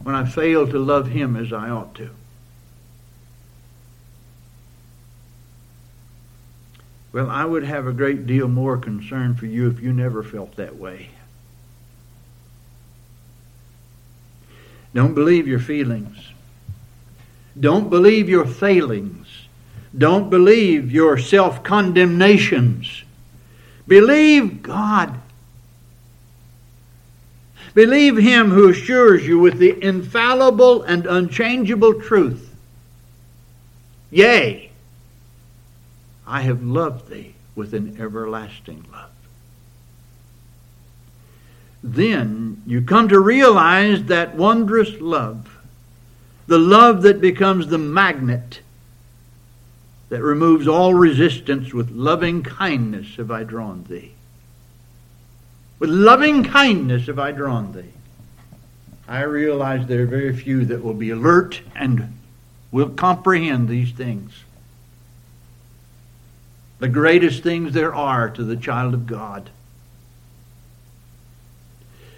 When 0.08 0.16
I 0.16 0.24
fail 0.24 0.66
to 0.66 0.80
love 0.80 1.10
Him 1.10 1.36
as 1.36 1.52
I 1.52 1.70
ought 1.70 1.94
to. 1.96 2.10
Well, 7.12 7.30
I 7.30 7.44
would 7.44 7.66
have 7.66 7.86
a 7.88 7.92
great 7.92 8.26
deal 8.26 8.48
more 8.48 8.78
concern 8.78 9.36
for 9.36 9.48
you 9.48 9.70
if 9.70 9.82
you 9.82 9.92
never 9.92 10.24
felt 10.24 10.56
that 10.56 10.78
way. 10.78 11.10
Don't 14.94 15.14
believe 15.14 15.46
your 15.46 15.60
feelings. 15.60 16.30
Don't 17.60 17.90
believe 17.90 18.30
your 18.30 18.46
failings. 18.46 19.28
Don't 19.98 20.30
believe 20.30 20.90
your 20.90 21.18
self 21.18 21.64
condemnations. 21.64 23.04
Believe 23.86 24.64
God 24.64 25.20
Believe 27.78 28.18
him 28.18 28.50
who 28.50 28.70
assures 28.70 29.28
you 29.28 29.38
with 29.38 29.60
the 29.60 29.78
infallible 29.84 30.82
and 30.82 31.06
unchangeable 31.06 32.02
truth. 32.02 32.56
Yea, 34.10 34.72
I 36.26 36.42
have 36.42 36.64
loved 36.64 37.08
thee 37.08 37.36
with 37.56 37.76
an 37.76 37.96
everlasting 38.00 38.84
love. 38.92 39.12
Then 41.84 42.64
you 42.66 42.82
come 42.82 43.10
to 43.10 43.20
realize 43.20 44.06
that 44.06 44.34
wondrous 44.34 45.00
love, 45.00 45.60
the 46.48 46.58
love 46.58 47.04
that 47.04 47.22
becomes 47.22 47.68
the 47.68 47.78
magnet 47.78 48.62
that 50.10 50.24
removes 50.24 50.68
all 50.68 50.96
resistance 50.96 51.76
with 51.76 51.92
loving 51.92 52.42
kindness 52.42 53.18
have 53.18 53.30
I 53.30 53.44
drawn 53.44 53.84
thee. 53.84 54.16
With 55.80 55.90
loving 55.90 56.44
kindness 56.44 57.06
have 57.06 57.20
I 57.20 57.32
drawn 57.32 57.72
thee. 57.72 57.94
I 59.08 59.22
realize 59.22 59.88
there 59.88 60.04
are 60.04 60.08
very 60.08 60.36
few 60.36 60.66
that 60.66 60.84
will 60.84 60.94
be 60.94 61.12
alert 61.12 61.62
and 61.76 62.18
will 62.72 62.90
comprehend 62.90 63.70
these 63.70 63.92
things. 63.92 64.32
The 66.80 66.90
greatest 66.90 67.44
things 67.44 67.74
there 67.74 67.94
are 67.94 68.30
to 68.30 68.44
the 68.44 68.58
child 68.58 68.94
of 68.94 69.08
God. 69.08 69.50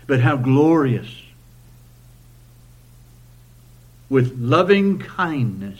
But 0.07 0.21
how 0.21 0.37
glorious 0.37 1.21
with 4.09 4.35
loving 4.39 4.97
kindness 4.99 5.79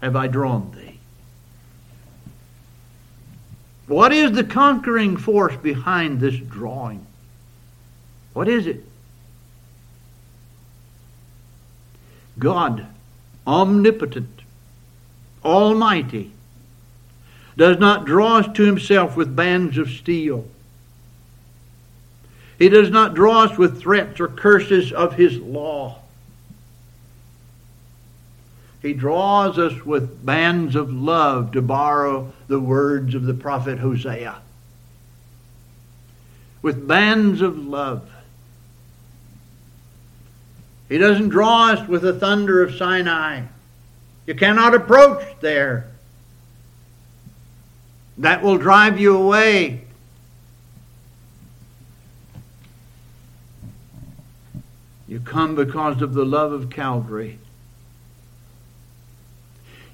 have 0.00 0.16
I 0.16 0.26
drawn 0.26 0.70
thee. 0.70 0.85
What 3.86 4.12
is 4.12 4.32
the 4.32 4.44
conquering 4.44 5.16
force 5.16 5.56
behind 5.56 6.20
this 6.20 6.36
drawing? 6.36 7.06
What 8.32 8.48
is 8.48 8.66
it? 8.66 8.84
God, 12.38 12.86
omnipotent, 13.46 14.42
almighty, 15.44 16.32
does 17.56 17.78
not 17.78 18.04
draw 18.04 18.38
us 18.38 18.56
to 18.56 18.64
himself 18.64 19.16
with 19.16 19.34
bands 19.34 19.78
of 19.78 19.88
steel. 19.88 20.46
He 22.58 22.68
does 22.68 22.90
not 22.90 23.14
draw 23.14 23.44
us 23.44 23.56
with 23.56 23.80
threats 23.80 24.20
or 24.20 24.28
curses 24.28 24.92
of 24.92 25.14
his 25.14 25.38
law. 25.38 26.00
He 28.82 28.92
draws 28.92 29.58
us 29.58 29.84
with 29.84 30.24
bands 30.24 30.76
of 30.76 30.92
love, 30.92 31.52
to 31.52 31.62
borrow 31.62 32.32
the 32.48 32.60
words 32.60 33.14
of 33.14 33.24
the 33.24 33.34
prophet 33.34 33.78
Hosea. 33.78 34.36
With 36.62 36.86
bands 36.86 37.40
of 37.42 37.58
love. 37.58 38.10
He 40.88 40.98
doesn't 40.98 41.30
draw 41.30 41.72
us 41.72 41.88
with 41.88 42.02
the 42.02 42.12
thunder 42.12 42.62
of 42.62 42.74
Sinai. 42.74 43.42
You 44.26 44.34
cannot 44.34 44.74
approach 44.74 45.24
there. 45.40 45.88
That 48.18 48.42
will 48.42 48.56
drive 48.56 48.98
you 48.98 49.16
away. 49.16 49.82
You 55.08 55.20
come 55.20 55.54
because 55.54 56.02
of 56.02 56.14
the 56.14 56.24
love 56.24 56.52
of 56.52 56.70
Calvary. 56.70 57.38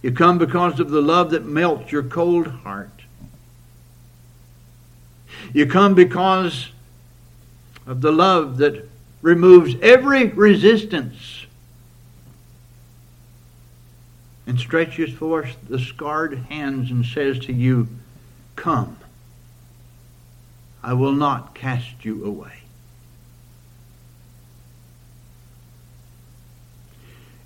You 0.03 0.11
come 0.11 0.38
because 0.38 0.80
of 0.80 0.90
the 0.90 1.00
love 1.00 1.30
that 1.30 1.44
melts 1.44 1.92
your 1.92 2.03
cold 2.03 2.48
heart. 2.48 2.90
You 5.53 5.66
come 5.66 5.94
because 5.94 6.68
of 7.86 8.00
the 8.00 8.12
love 8.12 8.59
that 8.59 8.88
removes 9.22 9.76
every 9.80 10.26
resistance 10.26 11.46
and 14.46 14.59
stretches 14.59 15.12
forth 15.12 15.57
the 15.68 15.78
scarred 15.78 16.36
hands 16.48 16.90
and 16.90 17.07
says 17.07 17.38
to 17.40 17.53
you, 17.53 17.88
Come, 18.57 18.98
I 20.82 20.94
will 20.94 21.12
not 21.12 21.55
cast 21.55 22.05
you 22.05 22.24
away. 22.24 22.61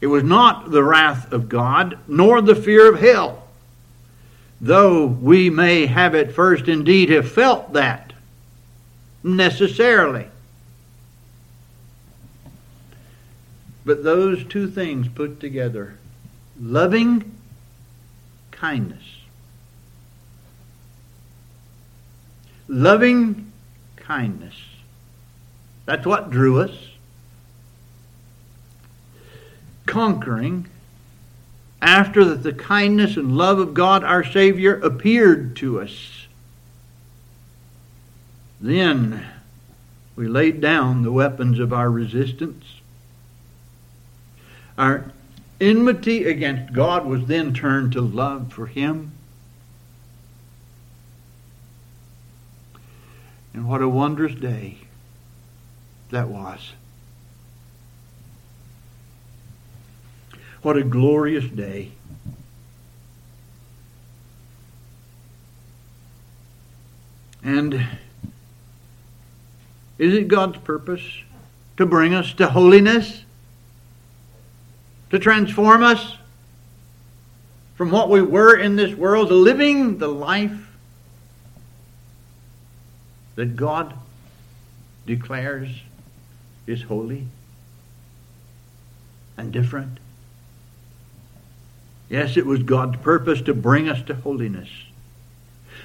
It 0.00 0.08
was 0.08 0.22
not 0.22 0.70
the 0.70 0.82
wrath 0.82 1.32
of 1.32 1.48
God, 1.48 1.98
nor 2.06 2.42
the 2.42 2.54
fear 2.54 2.92
of 2.92 3.00
hell, 3.00 3.48
though 4.60 5.06
we 5.06 5.48
may 5.50 5.86
have 5.86 6.14
at 6.14 6.32
first 6.32 6.68
indeed 6.68 7.08
have 7.08 7.30
felt 7.30 7.72
that 7.72 8.12
necessarily. 9.22 10.26
But 13.84 14.02
those 14.02 14.44
two 14.44 14.68
things 14.68 15.08
put 15.08 15.40
together 15.40 15.96
loving 16.60 17.36
kindness, 18.50 19.04
loving 22.68 23.52
kindness. 23.96 24.54
That's 25.84 26.04
what 26.04 26.30
drew 26.30 26.60
us. 26.60 26.85
Conquering 29.86 30.66
after 31.80 32.24
that 32.24 32.42
the 32.42 32.52
kindness 32.52 33.16
and 33.16 33.36
love 33.36 33.58
of 33.58 33.74
God 33.74 34.02
our 34.02 34.24
Savior 34.24 34.74
appeared 34.80 35.56
to 35.56 35.80
us. 35.80 36.26
Then 38.60 39.24
we 40.16 40.26
laid 40.26 40.60
down 40.60 41.02
the 41.02 41.12
weapons 41.12 41.58
of 41.58 41.72
our 41.72 41.90
resistance 41.90 42.64
our 44.78 45.10
enmity 45.60 46.24
against 46.24 46.72
God 46.72 47.06
was 47.06 47.26
then 47.26 47.54
turned 47.54 47.92
to 47.92 48.00
love 48.00 48.52
for 48.52 48.66
Him. 48.66 49.12
And 53.54 53.66
what 53.68 53.80
a 53.80 53.88
wondrous 53.88 54.34
day 54.34 54.78
that 56.10 56.28
was. 56.28 56.72
What 60.62 60.76
a 60.76 60.82
glorious 60.82 61.44
day. 61.44 61.92
And 67.42 67.86
is 69.98 70.14
it 70.14 70.28
God's 70.28 70.58
purpose 70.58 71.02
to 71.76 71.86
bring 71.86 72.14
us 72.14 72.32
to 72.34 72.48
holiness? 72.48 73.24
to 75.10 75.18
transform 75.18 75.82
us 75.82 76.16
from 77.76 77.90
what 77.90 78.08
we 78.08 78.22
were 78.22 78.56
in 78.56 78.76
this 78.76 78.94
world 78.94 79.28
to 79.28 79.34
living 79.34 79.98
the 79.98 80.08
life 80.08 80.70
that 83.34 83.54
God 83.56 83.94
declares 85.06 85.68
is 86.66 86.82
holy 86.82 87.26
and 89.36 89.52
different. 89.52 89.98
Yes, 92.08 92.36
it 92.36 92.46
was 92.46 92.62
God's 92.62 92.98
purpose 92.98 93.42
to 93.42 93.54
bring 93.54 93.88
us 93.88 94.02
to 94.02 94.14
holiness. 94.14 94.68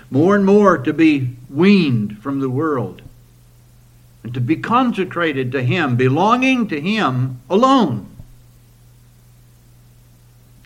More 0.10 0.36
and 0.36 0.46
more 0.46 0.78
to 0.78 0.94
be 0.94 1.36
weaned 1.50 2.20
from 2.20 2.40
the 2.40 2.50
world 2.50 3.02
and 4.24 4.34
to 4.34 4.42
be 4.42 4.58
consecrated 4.58 5.52
to 5.52 5.64
Him, 5.64 5.96
belonging 5.96 6.68
to 6.68 6.80
Him 6.80 7.40
alone. 7.50 8.08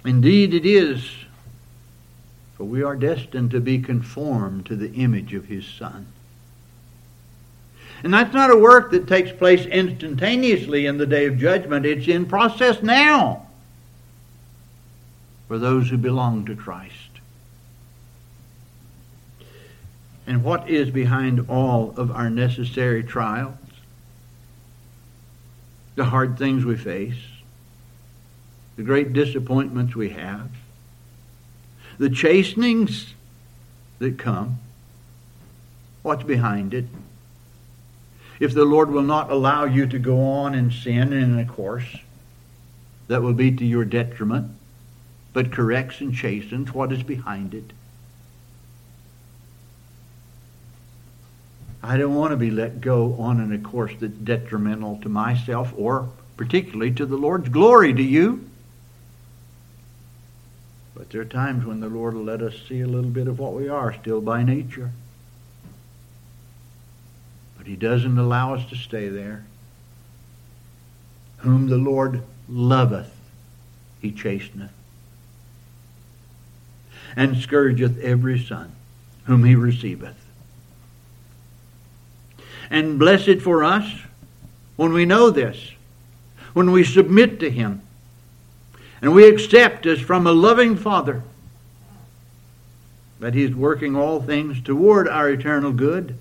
Indeed, 0.04 0.54
it 0.54 0.66
is, 0.66 1.10
for 2.58 2.66
we 2.66 2.84
are 2.84 2.96
destined 2.96 3.52
to 3.52 3.62
be 3.62 3.80
conformed 3.80 4.66
to 4.66 4.76
the 4.76 4.92
image 4.94 5.34
of 5.34 5.46
His 5.46 5.66
Son. 5.66 6.08
And 8.04 8.14
that's 8.14 8.34
not 8.34 8.52
a 8.52 8.58
work 8.58 8.92
that 8.92 9.08
takes 9.08 9.32
place 9.32 9.66
instantaneously 9.66 10.86
in 10.86 10.98
the 10.98 11.08
day 11.08 11.26
of 11.28 11.38
judgment. 11.38 11.86
It's 11.86 12.08
in 12.08 12.26
process 12.26 12.84
now 12.84 13.45
for 15.48 15.58
those 15.58 15.90
who 15.90 15.98
belong 15.98 16.46
to 16.46 16.56
Christ. 16.56 16.94
And 20.28 20.44
what 20.44 20.70
is 20.70 20.90
behind 20.90 21.50
all 21.50 21.94
of 21.98 22.12
our 22.12 22.30
necessary 22.30 23.04
trials? 23.04 23.56
The 25.96 26.06
hard 26.06 26.38
things 26.38 26.66
we 26.66 26.76
face, 26.76 27.22
the 28.76 28.84
great 28.84 29.14
disappointments 29.14 29.96
we 29.96 30.10
have, 30.10 30.50
the 31.98 32.10
chastenings 32.10 33.14
that 34.00 34.18
come. 34.18 34.60
What's 36.02 36.24
behind 36.24 36.74
it? 36.74 36.86
If 38.40 38.54
the 38.54 38.66
Lord 38.66 38.92
will 38.92 39.02
not 39.02 39.32
allow 39.32 39.64
you 39.64 39.88
to 39.88 39.98
go 39.98 40.22
on 40.22 40.54
in 40.54 40.72
sin 40.72 41.14
in 41.14 41.40
a 41.40 41.46
course 41.46 41.98
that 43.08 43.22
will 43.22 43.34
be 43.34 43.52
to 43.52 43.66
your 43.66 43.86
detriment, 43.86 44.52
but 45.36 45.52
corrects 45.52 46.00
and 46.00 46.16
chastens, 46.16 46.74
what 46.74 46.94
is 46.94 47.04
behind 47.04 47.54
it? 47.54 47.74
I 51.84 51.98
don't 51.98 52.16
want 52.16 52.32
to 52.32 52.38
be 52.38 52.50
let 52.50 52.80
go 52.80 53.16
on 53.16 53.42
in 53.42 53.52
a 53.52 53.58
course 53.58 53.92
that's 54.00 54.14
detrimental 54.14 54.98
to 55.02 55.10
myself 55.10 55.74
or 55.76 56.10
particularly 56.38 56.94
to 56.94 57.06
the 57.06 57.18
Lord's 57.18 57.50
glory. 57.50 57.92
Do 57.92 58.02
you? 58.02 58.50
But 60.96 61.10
there 61.10 61.20
are 61.20 61.26
times 61.26 61.66
when 61.66 61.82
the 61.82 61.90
Lord 61.90 62.14
will 62.14 62.24
let 62.24 62.42
us 62.42 62.56
see 62.70 62.80
a 62.80 62.88
little 62.88 63.12
bit 63.12 63.28
of 63.28 63.38
what 63.38 63.52
we 63.52 63.68
are 63.68 63.94
still 63.94 64.22
by 64.22 64.42
nature. 64.42 64.92
But 67.58 67.68
He 67.68 67.76
doesn't 67.76 68.18
allow 68.18 68.54
us 68.54 68.66
to 68.70 68.78
stay 68.78 69.10
there. 69.10 69.44
Whom 71.40 71.68
the 71.68 71.76
Lord 71.76 72.24
loveth, 72.48 73.14
He 74.02 74.14
chasteneth, 74.14 74.72
and 77.16 77.38
scourgeth 77.38 78.00
every 78.00 78.40
son 78.40 78.72
whom 79.26 79.44
He 79.44 79.56
receiveth. 79.56 80.16
And 82.70 83.00
blessed 83.00 83.42
for 83.42 83.64
us 83.64 83.86
when 84.76 84.94
we 84.94 85.06
know 85.06 85.30
this, 85.30 85.72
when 86.54 86.72
we 86.72 86.84
submit 86.84 87.40
to 87.40 87.50
Him 87.50 87.82
and 89.02 89.14
we 89.14 89.28
accept 89.28 89.86
as 89.86 90.00
from 90.00 90.26
a 90.26 90.32
loving 90.32 90.76
Father 90.76 91.22
that 93.20 93.34
He's 93.34 93.54
working 93.56 93.96
all 93.96 94.22
things 94.22 94.62
toward 94.62 95.08
our 95.08 95.30
eternal 95.30 95.72
good. 95.72 96.18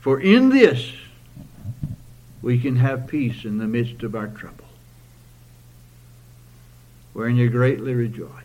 For 0.00 0.20
in 0.20 0.48
this 0.48 0.92
we 2.40 2.58
can 2.58 2.76
have 2.76 3.06
peace 3.06 3.44
in 3.44 3.58
the 3.58 3.68
midst 3.68 4.02
of 4.02 4.16
our 4.16 4.26
trouble, 4.26 4.64
wherein 7.12 7.36
you 7.36 7.48
greatly 7.48 7.94
rejoice. 7.94 8.41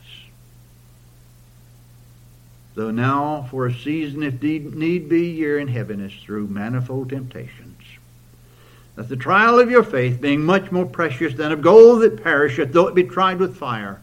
Though 2.78 2.91
now, 2.91 3.47
for 3.49 3.65
a 3.65 3.73
season, 3.73 4.21
if 4.21 4.39
need 4.39 5.09
be, 5.09 5.32
you're 5.32 5.57
in 5.57 5.67
heaviness 5.67 6.13
through 6.23 6.45
manifold 6.45 7.09
temptations. 7.09 7.82
that 8.95 9.09
the 9.09 9.15
trial 9.15 9.59
of 9.59 9.71
your 9.71 9.82
faith, 9.82 10.21
being 10.21 10.45
much 10.45 10.71
more 10.71 10.86
precious 10.86 11.34
than 11.34 11.51
of 11.51 11.63
gold 11.63 12.03
that 12.03 12.21
perisheth, 12.23 12.71
though 12.71 12.88
it 12.88 12.93
be 12.93 13.03
tried 13.03 13.39
with 13.39 13.57
fire, 13.57 13.99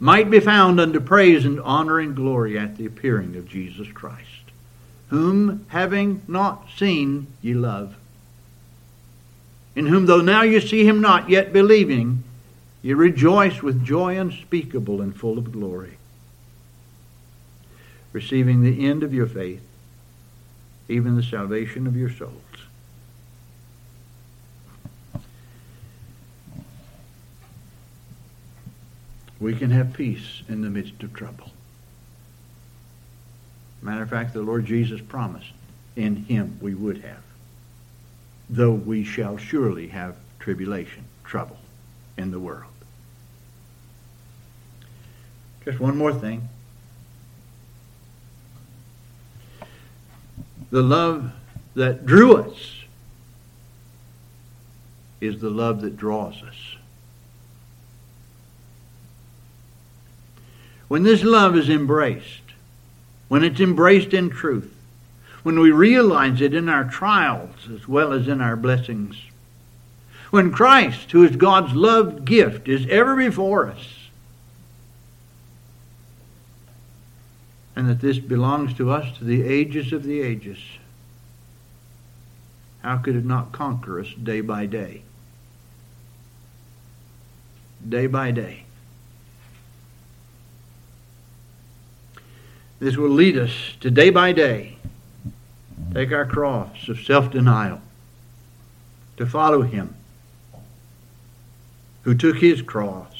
might 0.00 0.30
be 0.30 0.40
found 0.40 0.80
unto 0.80 1.00
praise 1.00 1.44
and 1.44 1.60
honor 1.60 2.00
and 2.00 2.16
glory 2.16 2.58
at 2.58 2.78
the 2.78 2.86
appearing 2.86 3.36
of 3.36 3.46
Jesus 3.46 3.88
Christ, 3.88 4.50
whom, 5.08 5.66
having 5.68 6.22
not 6.26 6.68
seen, 6.74 7.26
ye 7.42 7.52
love, 7.52 7.94
in 9.76 9.84
whom, 9.84 10.06
though 10.06 10.22
now 10.22 10.40
you 10.40 10.62
see 10.62 10.88
him 10.88 11.02
not, 11.02 11.28
yet 11.28 11.52
believing, 11.52 12.24
ye 12.80 12.94
rejoice 12.94 13.62
with 13.62 13.84
joy 13.84 14.18
unspeakable 14.18 15.02
and 15.02 15.14
full 15.14 15.36
of 15.36 15.52
glory, 15.52 15.98
receiving 18.12 18.62
the 18.62 18.86
end 18.86 19.02
of 19.02 19.14
your 19.14 19.26
faith, 19.26 19.62
even 20.88 21.16
the 21.16 21.22
salvation 21.22 21.86
of 21.86 21.96
your 21.96 22.10
souls. 22.10 22.32
We 29.40 29.56
can 29.56 29.70
have 29.70 29.92
peace 29.92 30.42
in 30.48 30.62
the 30.62 30.70
midst 30.70 31.02
of 31.02 31.12
trouble. 31.14 31.50
Matter 33.80 34.02
of 34.02 34.10
fact, 34.10 34.34
the 34.34 34.42
Lord 34.42 34.64
Jesus 34.66 35.00
promised 35.00 35.50
in 35.96 36.14
him 36.14 36.58
we 36.60 36.74
would 36.74 36.98
have, 36.98 37.24
though 38.48 38.72
we 38.72 39.02
shall 39.02 39.36
surely 39.36 39.88
have 39.88 40.14
tribulation, 40.38 41.04
trouble 41.24 41.58
in 42.16 42.30
the 42.30 42.38
world. 42.38 42.70
Just 45.64 45.80
one 45.80 45.96
more 45.96 46.12
thing. 46.12 46.48
The 50.72 50.82
love 50.82 51.32
that 51.74 52.06
drew 52.06 52.38
us 52.38 52.84
is 55.20 55.38
the 55.38 55.50
love 55.50 55.82
that 55.82 55.98
draws 55.98 56.42
us. 56.42 56.76
When 60.88 61.02
this 61.02 61.22
love 61.22 61.56
is 61.56 61.68
embraced, 61.68 62.54
when 63.28 63.44
it's 63.44 63.60
embraced 63.60 64.14
in 64.14 64.30
truth, 64.30 64.74
when 65.42 65.60
we 65.60 65.70
realize 65.70 66.40
it 66.40 66.54
in 66.54 66.70
our 66.70 66.84
trials 66.84 67.68
as 67.70 67.86
well 67.86 68.14
as 68.14 68.26
in 68.26 68.40
our 68.40 68.56
blessings, 68.56 69.16
when 70.30 70.50
Christ, 70.50 71.12
who 71.12 71.22
is 71.22 71.36
God's 71.36 71.74
loved 71.74 72.24
gift, 72.24 72.66
is 72.66 72.86
ever 72.88 73.14
before 73.14 73.68
us, 73.68 74.01
and 77.74 77.88
that 77.88 78.00
this 78.00 78.18
belongs 78.18 78.74
to 78.74 78.90
us 78.90 79.16
to 79.18 79.24
the 79.24 79.42
ages 79.42 79.92
of 79.92 80.04
the 80.04 80.20
ages. 80.20 80.58
How 82.82 82.98
could 82.98 83.16
it 83.16 83.24
not 83.24 83.52
conquer 83.52 84.00
us 84.00 84.12
day 84.12 84.40
by 84.40 84.66
day? 84.66 85.02
Day 87.88 88.06
by 88.06 88.30
day. 88.30 88.64
This 92.78 92.96
will 92.96 93.10
lead 93.10 93.38
us 93.38 93.52
to 93.80 93.90
day 93.90 94.10
by 94.10 94.32
day 94.32 94.76
take 95.94 96.12
our 96.12 96.24
cross 96.24 96.88
of 96.88 97.00
self 97.00 97.30
denial, 97.30 97.80
to 99.16 99.26
follow 99.26 99.62
Him 99.62 99.94
who 102.02 102.14
took 102.14 102.38
His 102.38 102.62
cross, 102.62 103.14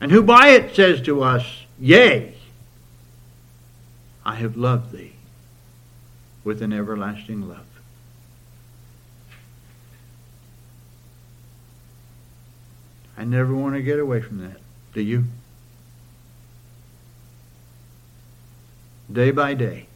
and 0.00 0.10
who 0.10 0.22
by 0.22 0.48
it 0.48 0.74
says 0.74 1.00
to 1.02 1.22
us, 1.22 1.64
Yea, 1.78 2.31
I 4.24 4.36
have 4.36 4.56
loved 4.56 4.92
thee 4.92 5.12
with 6.44 6.62
an 6.62 6.72
everlasting 6.72 7.48
love. 7.48 7.66
I 13.16 13.24
never 13.24 13.54
want 13.54 13.74
to 13.74 13.82
get 13.82 13.98
away 13.98 14.20
from 14.20 14.38
that. 14.38 14.58
Do 14.94 15.00
you? 15.00 15.24
Day 19.12 19.30
by 19.30 19.54
day, 19.54 19.86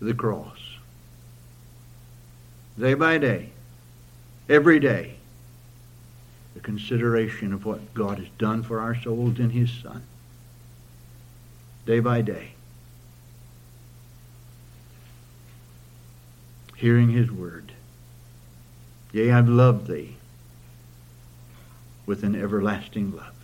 the 0.00 0.14
cross. 0.14 0.58
Day 2.78 2.94
by 2.94 3.18
day, 3.18 3.50
every 4.48 4.78
day, 4.78 5.14
the 6.54 6.60
consideration 6.60 7.52
of 7.52 7.64
what 7.64 7.94
God 7.94 8.18
has 8.18 8.28
done 8.38 8.62
for 8.62 8.80
our 8.80 8.94
souls 9.00 9.38
in 9.38 9.50
His 9.50 9.70
Son 9.70 10.04
day 11.88 12.00
by 12.00 12.20
day. 12.20 12.50
Hearing 16.76 17.08
his 17.08 17.32
word. 17.32 17.72
Yea, 19.10 19.32
I've 19.32 19.48
loved 19.48 19.86
thee 19.86 20.16
with 22.04 22.24
an 22.24 22.34
everlasting 22.34 23.16
love. 23.16 23.37